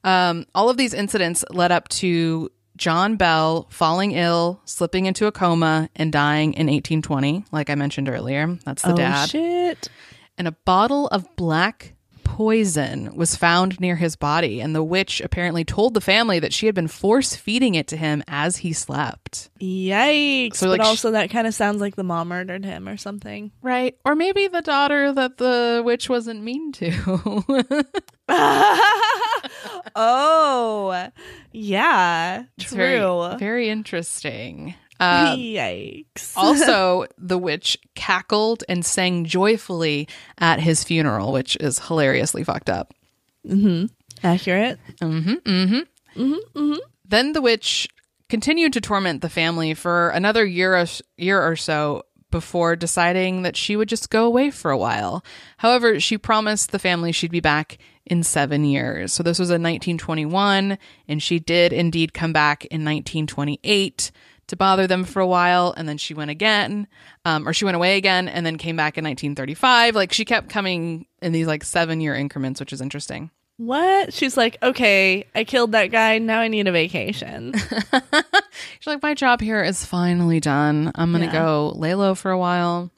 [0.03, 5.31] Um, all of these incidents led up to John Bell falling ill, slipping into a
[5.31, 8.57] coma, and dying in 1820, like I mentioned earlier.
[8.65, 9.89] That's the oh, dad shit.
[10.37, 11.93] and a bottle of black
[12.23, 16.65] poison was found near his body and the witch apparently told the family that she
[16.65, 20.55] had been force feeding it to him as he slept Yikes.
[20.55, 22.95] So, but like, sh- also, that kind of sounds like the mom murdered him or
[22.95, 23.51] something.
[23.61, 27.43] right or maybe the daughter that the witch wasn't mean to
[29.95, 31.09] oh,
[31.51, 32.43] yeah.
[32.59, 32.77] True.
[32.77, 36.33] very, very interesting uh, Yikes.
[36.35, 40.07] also the witch cackled and sang joyfully
[40.37, 42.93] at his funeral which is hilariously fucked up
[43.47, 43.85] Mm-hmm.
[44.25, 44.79] Accurate.
[45.01, 46.21] Mm-hmm, mm-hmm.
[46.21, 46.79] Mm-hmm, mm-hmm.
[47.05, 47.89] Then the witch
[48.29, 50.85] continued to torment the family for another year or,
[51.17, 55.23] year or so before deciding that she would just go away for a while.
[55.57, 59.13] However, she promised the family she'd be back in seven years.
[59.13, 60.77] So this was in 1921,
[61.07, 64.11] and she did indeed come back in 1928
[64.47, 66.87] to bother them for a while, and then she went again,
[67.23, 69.95] um, or she went away again, and then came back in 1935.
[69.95, 73.29] Like she kept coming in these like seven year increments, which is interesting.
[73.57, 74.11] What?
[74.11, 76.17] She's like, okay, I killed that guy.
[76.17, 77.53] Now I need a vacation.
[78.79, 80.91] She's like, my job here is finally done.
[80.95, 81.31] I'm gonna Yeah.
[81.31, 82.89] go lay low for a while.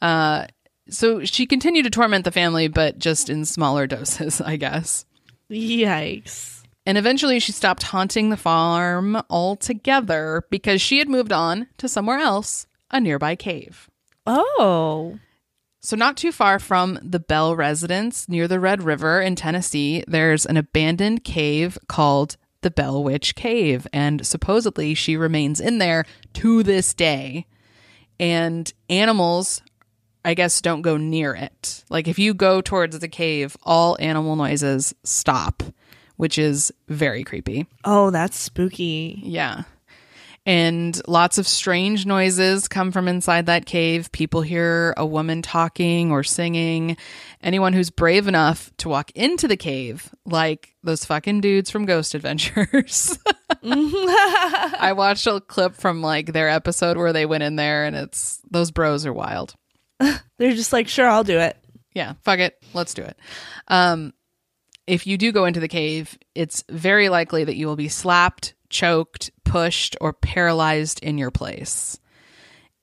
[0.00, 0.46] Uh,
[0.88, 5.04] so she continued to torment the family, but just in smaller doses, I guess.
[5.50, 6.62] Yikes.
[6.84, 12.18] And eventually, she stopped haunting the farm altogether because she had moved on to somewhere
[12.18, 13.90] else, a nearby cave.
[14.24, 15.18] Oh.
[15.80, 20.46] So, not too far from the Bell residence near the Red River in Tennessee, there's
[20.46, 23.86] an abandoned cave called the Bell Witch Cave.
[23.92, 27.46] And supposedly she remains in there to this day.
[28.18, 29.60] And animals,
[30.26, 31.84] I guess, don't go near it.
[31.88, 35.62] Like, if you go towards the cave, all animal noises stop,
[36.16, 37.68] which is very creepy.
[37.84, 39.20] Oh, that's spooky.
[39.22, 39.62] Yeah.
[40.44, 44.10] And lots of strange noises come from inside that cave.
[44.10, 46.96] People hear a woman talking or singing.
[47.40, 52.16] Anyone who's brave enough to walk into the cave, like those fucking dudes from Ghost
[52.16, 53.16] Adventures.
[53.62, 58.40] I watched a clip from like their episode where they went in there and it's
[58.50, 59.54] those bros are wild.
[60.38, 61.56] They're just like, sure, I'll do it.
[61.94, 62.58] Yeah, fuck it.
[62.74, 63.16] Let's do it.
[63.68, 64.12] Um,
[64.86, 68.54] if you do go into the cave, it's very likely that you will be slapped,
[68.68, 71.98] choked, pushed, or paralyzed in your place.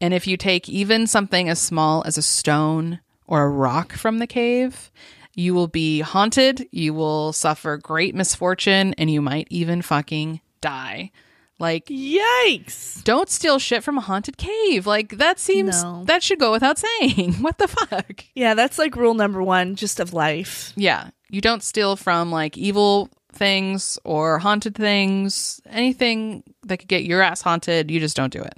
[0.01, 4.19] And if you take even something as small as a stone or a rock from
[4.19, 4.91] the cave,
[5.33, 11.11] you will be haunted, you will suffer great misfortune, and you might even fucking die.
[11.59, 13.03] Like, Yikes!
[13.03, 14.85] don't steal shit from a haunted cave.
[14.87, 16.03] Like, that seems, No.
[16.05, 17.33] that should go without saying.
[17.41, 18.25] What the fuck?
[18.35, 20.73] Yeah, that's like rule number one, just of life.
[20.75, 21.09] Yeah.
[21.29, 27.21] You don't steal from like evil things or haunted things, anything that could get your
[27.21, 27.89] ass haunted.
[27.91, 28.53] You just don't do it.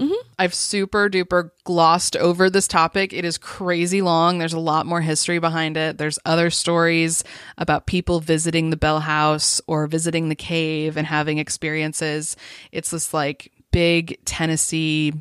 [0.00, 0.28] Mm-hmm.
[0.38, 3.12] I've super duper glossed over this topic.
[3.12, 4.38] It is crazy long.
[4.38, 5.98] There's a lot more history behind it.
[5.98, 7.22] There's other stories
[7.58, 12.34] about people visiting the Bell House or visiting the cave and having experiences.
[12.72, 15.12] It's this like big Tennessee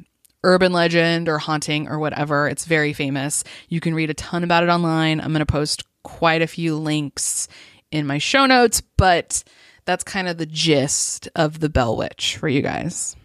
[0.46, 2.48] urban legend or haunting or whatever.
[2.48, 3.44] It's very famous.
[3.68, 5.20] You can read a ton about it online.
[5.20, 7.50] I'm going to post quite a few links
[7.92, 9.44] in my show notes, but
[9.84, 13.18] that's kind of the gist of the Bell Witch for you guys.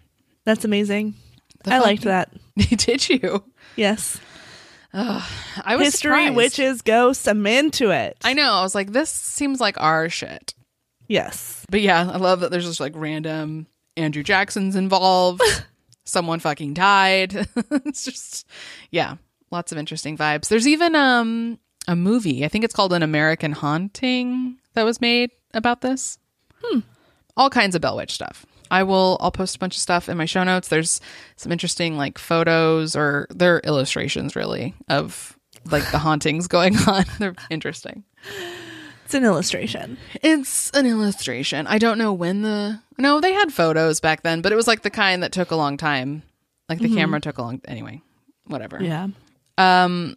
[0.43, 1.15] That's amazing.
[1.65, 2.31] The I liked that.
[2.57, 3.43] Did you?
[3.75, 4.19] Yes.
[4.93, 6.35] I was History, surprised.
[6.35, 8.15] witches, ghosts, I'm into it.
[8.23, 8.53] I know.
[8.53, 10.53] I was like, this seems like our shit.
[11.07, 11.65] yes.
[11.69, 15.41] But yeah, I love that there's just like random Andrew Jackson's involved.
[16.05, 17.47] Someone fucking died.
[17.71, 18.47] it's just
[18.91, 19.15] yeah,
[19.51, 20.47] lots of interesting vibes.
[20.47, 22.45] There's even um a movie.
[22.45, 26.17] I think it's called An American Haunting that was made about this.
[26.63, 26.79] Hmm.
[27.35, 28.45] All kinds of Bell Witch stuff.
[28.71, 30.67] I will I'll post a bunch of stuff in my show notes.
[30.67, 31.01] There's
[31.35, 35.37] some interesting like photos or they're illustrations really of
[35.71, 37.05] like the hauntings going on.
[37.19, 38.03] They're interesting.
[39.05, 39.97] It's an illustration.
[40.23, 41.67] It's an illustration.
[41.67, 44.81] I don't know when the no, they had photos back then, but it was like
[44.81, 46.23] the kind that took a long time.
[46.69, 48.01] Like the camera took a long anyway.
[48.47, 48.81] Whatever.
[48.81, 49.07] Yeah.
[49.57, 50.15] Um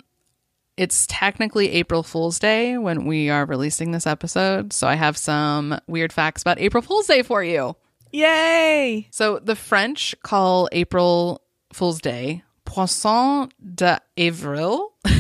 [0.79, 5.79] it's technically April Fool's Day when we are releasing this episode, so I have some
[5.89, 7.75] weird facts about April Fool's Day for you.
[8.11, 9.09] Yay!
[9.11, 11.43] So the French call April
[11.73, 14.95] Fool's Day Poisson d'Avril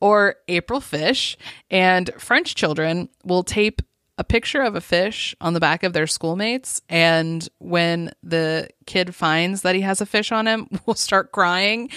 [0.00, 1.36] or April fish,
[1.70, 3.82] and French children will tape
[4.18, 9.14] a picture of a fish on the back of their schoolmates and when the kid
[9.14, 11.88] finds that he has a fish on him will start crying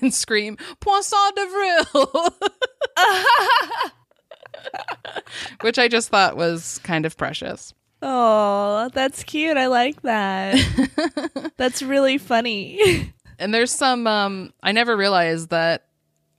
[0.00, 1.94] and scream poisson d'avril
[5.60, 7.72] which i just thought was kind of precious
[8.02, 9.56] Oh, that's cute.
[9.56, 11.52] I like that.
[11.56, 13.12] that's really funny.
[13.40, 15.86] and there's some um i never realized that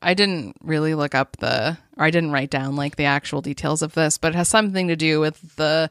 [0.01, 3.81] i didn't really look up the or i didn't write down like the actual details
[3.81, 5.89] of this but it has something to do with the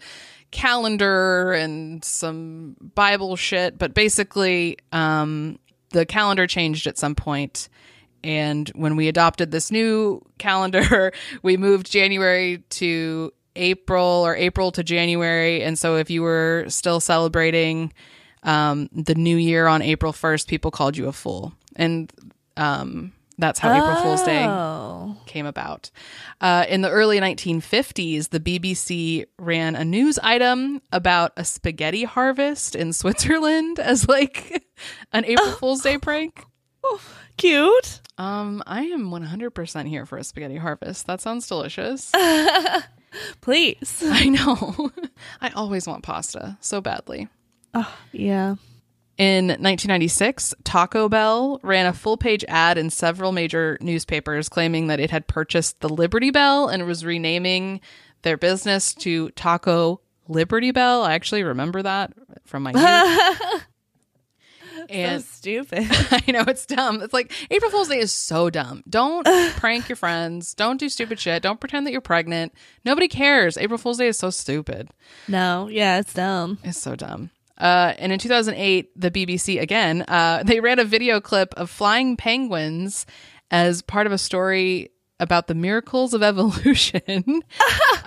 [0.51, 5.59] calendar and some bible shit but basically um
[5.91, 7.69] the calendar changed at some point
[8.23, 11.13] and when we adopted this new calendar
[11.43, 17.01] we moved january to april or april to january and so if you were still
[17.01, 17.93] celebrating
[18.43, 21.53] um, the new year on April 1st, people called you a fool.
[21.77, 22.11] And
[22.57, 25.15] um, that's how April Fool's Day Oh.
[25.27, 25.91] came about.
[26.41, 32.75] Uh, in the early 1950s, the BBC ran a news item about a spaghetti harvest
[32.75, 34.65] in Switzerland as like
[35.13, 36.43] an April Fool's Day prank.
[37.37, 38.01] Cute.
[38.17, 41.07] Um, I am 100% here for a spaghetti harvest.
[41.09, 42.11] That sounds delicious.
[43.41, 44.03] Please.
[44.07, 44.91] I know.
[45.41, 47.29] I always want pasta so badly.
[47.75, 48.57] Oh, Yeah.
[49.19, 54.99] In 1996, Taco Bell ran a full page ad in several major newspapers claiming that
[54.99, 57.83] it had purchased the Liberty Bell and was renaming
[58.23, 61.03] their business to Taco Liberty Bell.
[61.03, 62.15] I actually remember that
[62.47, 63.63] from my youth.
[64.91, 65.87] And so stupid.
[65.91, 67.03] I know it's dumb.
[67.03, 68.83] It's like April Fool's Day is so dumb.
[68.89, 69.27] Don't
[69.57, 70.55] prank your friends.
[70.55, 71.43] Don't do stupid shit.
[71.43, 72.53] Don't pretend that you're pregnant.
[72.85, 73.57] Nobody cares.
[73.57, 74.91] April Fool's Day is so stupid.
[75.29, 76.59] no, yeah, it's dumb.
[76.65, 77.31] It's so dumb.
[77.59, 82.17] Uh, and in 2008, the BBC again, uh, they ran a video clip of flying
[82.17, 83.05] penguins
[83.51, 87.43] as part of a story about the miracles of evolution.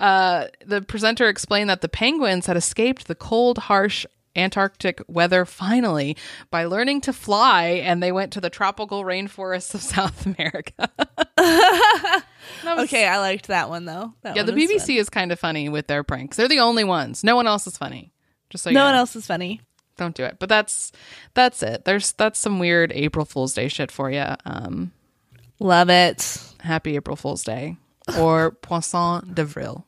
[0.00, 4.04] uh, the presenter explained that the penguins had escaped the cold, harsh
[4.36, 6.16] Antarctic weather finally
[6.50, 10.90] by learning to fly, and they went to the tropical rainforests of South America.
[12.64, 14.14] Was- Okay, I liked that one though.
[14.22, 16.36] That Yeah, the one was BBC is kind of funny with their pranks.
[16.36, 17.22] They're the only ones.
[17.24, 18.12] No one else is funny.
[18.50, 18.74] Just so fun.
[18.74, 19.60] No know one else is funny.
[19.96, 20.36] don't do it.
[20.38, 20.92] But that's
[21.34, 21.84] that's it.
[21.84, 24.24] There's that's some weird April Fool's Day shit for you.
[24.44, 24.92] Um,
[25.60, 26.38] Love it.
[26.60, 27.76] happy April Fool's Day
[28.18, 29.86] or Poisson d'avril.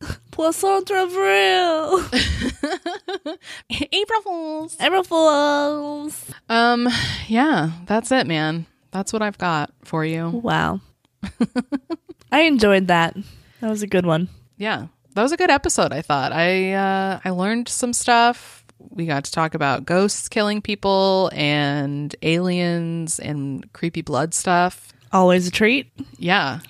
[0.30, 2.04] Poisson d'avril.
[3.70, 4.76] April Fools.
[4.80, 6.24] April Fools.
[6.48, 6.88] Um,
[7.26, 8.66] yeah, that's it, man.
[8.90, 10.28] That's what I've got for you.
[10.28, 10.80] Wow.
[12.32, 13.16] I enjoyed that.
[13.60, 14.28] That was a good one.
[14.56, 15.92] Yeah, that was a good episode.
[15.92, 18.64] I thought I uh, I learned some stuff.
[18.90, 24.92] We got to talk about ghosts killing people and aliens and creepy blood stuff.
[25.12, 25.90] Always a treat.
[26.18, 26.60] Yeah,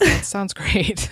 [0.00, 1.08] that sounds great.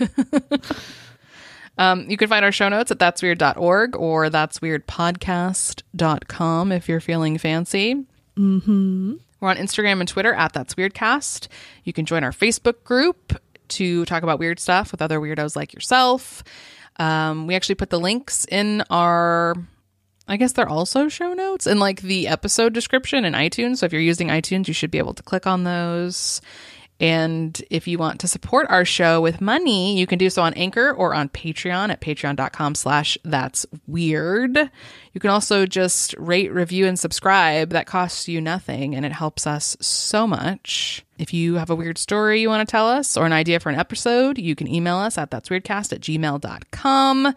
[1.80, 8.04] Um, you can find our show notes at that'sweird.org or that'sweirdpodcast.com if you're feeling fancy.
[8.36, 9.14] Mm-hmm.
[9.40, 11.48] We're on Instagram and Twitter at That's Weirdcast.
[11.84, 15.72] You can join our Facebook group to talk about weird stuff with other weirdos like
[15.72, 16.44] yourself.
[16.98, 19.54] Um, we actually put the links in our,
[20.28, 23.78] I guess they're also show notes in like the episode description in iTunes.
[23.78, 26.42] So if you're using iTunes, you should be able to click on those.
[27.00, 30.52] And if you want to support our show with money, you can do so on
[30.52, 34.58] Anchor or on Patreon at patreon.com slash that's weird.
[35.12, 37.70] You can also just rate, review, and subscribe.
[37.70, 41.02] That costs you nothing and it helps us so much.
[41.18, 43.70] If you have a weird story you want to tell us or an idea for
[43.70, 47.34] an episode, you can email us at that'sweirdcast at gmail.com.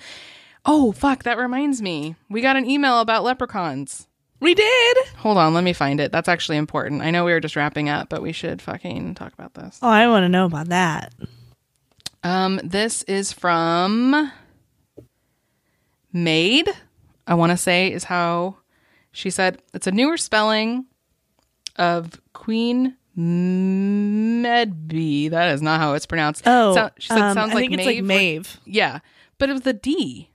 [0.66, 2.16] Oh, fuck, that reminds me.
[2.30, 4.08] We got an email about leprechauns.
[4.44, 4.98] We did.
[5.18, 6.12] Hold on, let me find it.
[6.12, 7.02] That's actually important.
[7.02, 9.80] I know we were just wrapping up, but we should fucking talk about this.
[9.82, 11.14] Oh, I want to know about that.
[12.24, 14.32] Um, this is from
[16.12, 16.70] Maid.
[17.26, 18.58] I want to say is how
[19.12, 20.86] she said it's a newer spelling
[21.78, 25.30] of Queen Medby.
[25.30, 26.44] That is not how it's pronounced.
[26.46, 28.60] Oh, So- she said um, sounds I like think it's Maeve, like Maeve.
[28.66, 29.00] yeah,
[29.38, 30.30] but it was the D.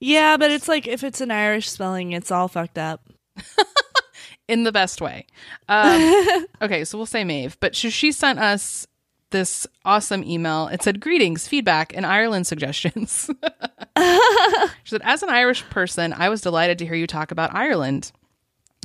[0.00, 3.08] Yeah, but it's like if it's an Irish spelling, it's all fucked up.
[4.48, 5.26] in the best way.
[5.68, 8.86] Um, okay, so we'll say Maeve, but she, she sent us
[9.30, 10.68] this awesome email.
[10.68, 13.30] It said, Greetings, feedback, and Ireland suggestions.
[13.98, 18.12] she said, As an Irish person, I was delighted to hear you talk about Ireland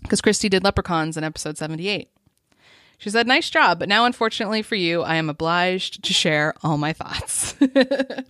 [0.01, 2.09] because Christy did leprechauns in episode 78.
[2.97, 6.77] She said, Nice job, but now, unfortunately for you, I am obliged to share all
[6.77, 7.55] my thoughts.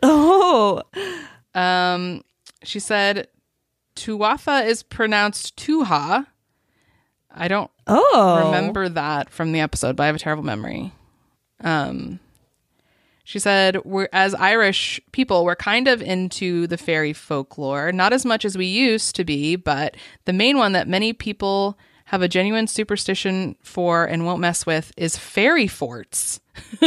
[0.04, 0.82] Oh,
[1.56, 2.24] Um,
[2.64, 3.28] she said,
[3.96, 6.28] Tuatha is pronounced Tuha.
[7.32, 10.92] I don't oh, remember that from the episode, but I have a terrible memory.
[11.62, 12.20] Um,
[13.24, 18.26] she said, "We're as Irish people, we're kind of into the fairy folklore, not as
[18.26, 19.96] much as we used to be, but
[20.26, 24.92] the main one that many people have a genuine superstition for and won't mess with
[24.98, 26.40] is fairy forts.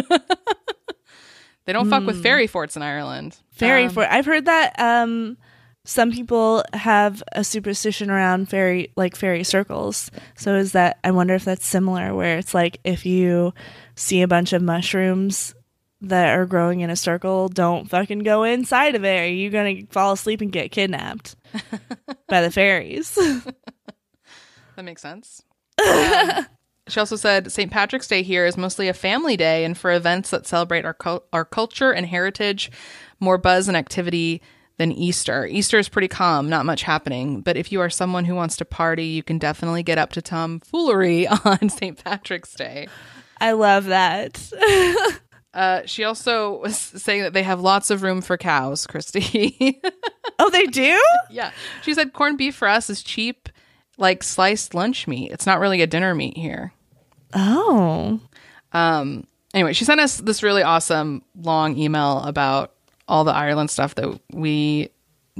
[1.64, 3.38] they don't fuck with fairy forts in Ireland.
[3.52, 4.08] fairy Um, fort.
[4.10, 5.36] I've heard that um
[5.84, 10.10] some people have a superstition around fairy like fairy circles.
[10.36, 13.52] So is that I wonder if that's similar where it's like if you
[13.96, 15.54] see a bunch of mushrooms
[16.00, 19.86] that are growing in a circle, don't fucking go inside of it or you're going
[19.86, 21.36] to fall asleep and get kidnapped
[22.28, 23.18] by the fairies.
[24.76, 25.42] That makes sense.
[25.78, 26.46] Um,
[26.88, 27.70] she also said St.
[27.70, 31.24] Patrick's Day here is mostly a family day, and for events that celebrate our cul-
[31.32, 32.70] our culture and heritage,
[33.20, 34.42] more buzz and activity
[34.82, 35.46] than Easter.
[35.46, 37.40] Easter is pretty calm, not much happening.
[37.40, 40.22] But if you are someone who wants to party, you can definitely get up to
[40.22, 42.02] tomfoolery on St.
[42.02, 42.88] Patrick's Day.
[43.40, 44.52] I love that.
[45.54, 49.78] Uh, she also was saying that they have lots of room for cows, Christy.
[50.38, 50.98] oh, they do?
[51.28, 51.50] yeah.
[51.82, 53.50] She said corned beef for us is cheap,
[53.98, 55.30] like sliced lunch meat.
[55.30, 56.72] It's not really a dinner meat here.
[57.34, 58.18] Oh.
[58.72, 62.71] Um, anyway, she sent us this really awesome long email about
[63.08, 64.90] all the Ireland stuff that we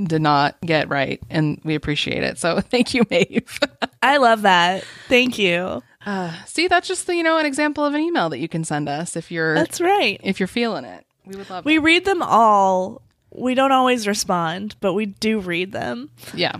[0.02, 2.38] did not get right, and we appreciate it.
[2.38, 3.60] So thank you, Maeve.
[4.02, 4.84] I love that.
[5.08, 5.82] Thank you.
[6.04, 8.88] Uh, See, that's just you know an example of an email that you can send
[8.88, 10.20] us if you're That's right.
[10.24, 11.06] if you're feeling it.
[11.24, 11.80] We would love We it.
[11.82, 13.02] read them all.
[13.30, 16.10] We don't always respond, but we do read them.
[16.34, 16.56] Yeah,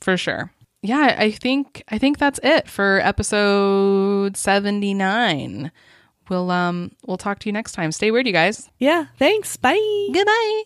[0.00, 0.52] for sure.
[0.80, 5.70] Yeah, I think I think that's it for episode seventy nine.
[6.32, 7.92] We'll um we'll talk to you next time.
[7.92, 8.70] Stay weird, you guys.
[8.78, 9.06] Yeah.
[9.18, 9.58] Thanks.
[9.58, 10.08] Bye.
[10.14, 10.62] Goodbye.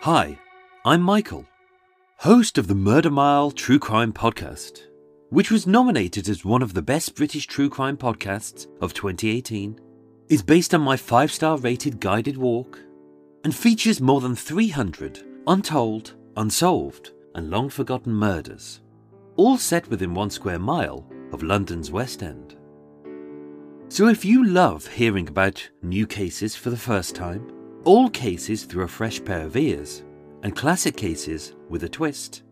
[0.00, 0.36] Hi,
[0.84, 1.46] I'm Michael,
[2.16, 4.80] host of the Murder Mile True Crime Podcast,
[5.28, 9.78] which was nominated as one of the best British true crime podcasts of 2018,
[10.30, 12.80] is based on my five star rated guided walk,
[13.44, 18.80] and features more than 300 untold, unsolved, and long forgotten murders,
[19.40, 22.58] all set within one square mile of London's West End.
[23.88, 27.50] So if you love hearing about new cases for the first time,
[27.84, 30.04] all cases through a fresh pair of ears,
[30.42, 32.42] and classic cases with a twist,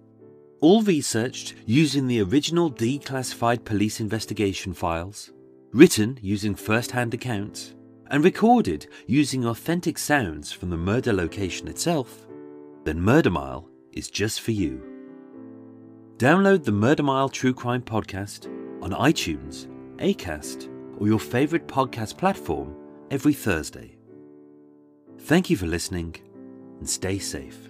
[0.62, 5.30] all researched using the original declassified police investigation files,
[5.74, 7.74] written using first hand accounts,
[8.06, 12.26] and recorded using authentic sounds from the murder location itself,
[12.84, 14.87] then Murder Mile is just for you.
[16.18, 18.46] Download the Murder Mile True Crime Podcast
[18.82, 22.74] on iTunes, Acast, or your favorite podcast platform
[23.12, 23.96] every Thursday.
[25.20, 26.16] Thank you for listening
[26.80, 27.67] and stay safe.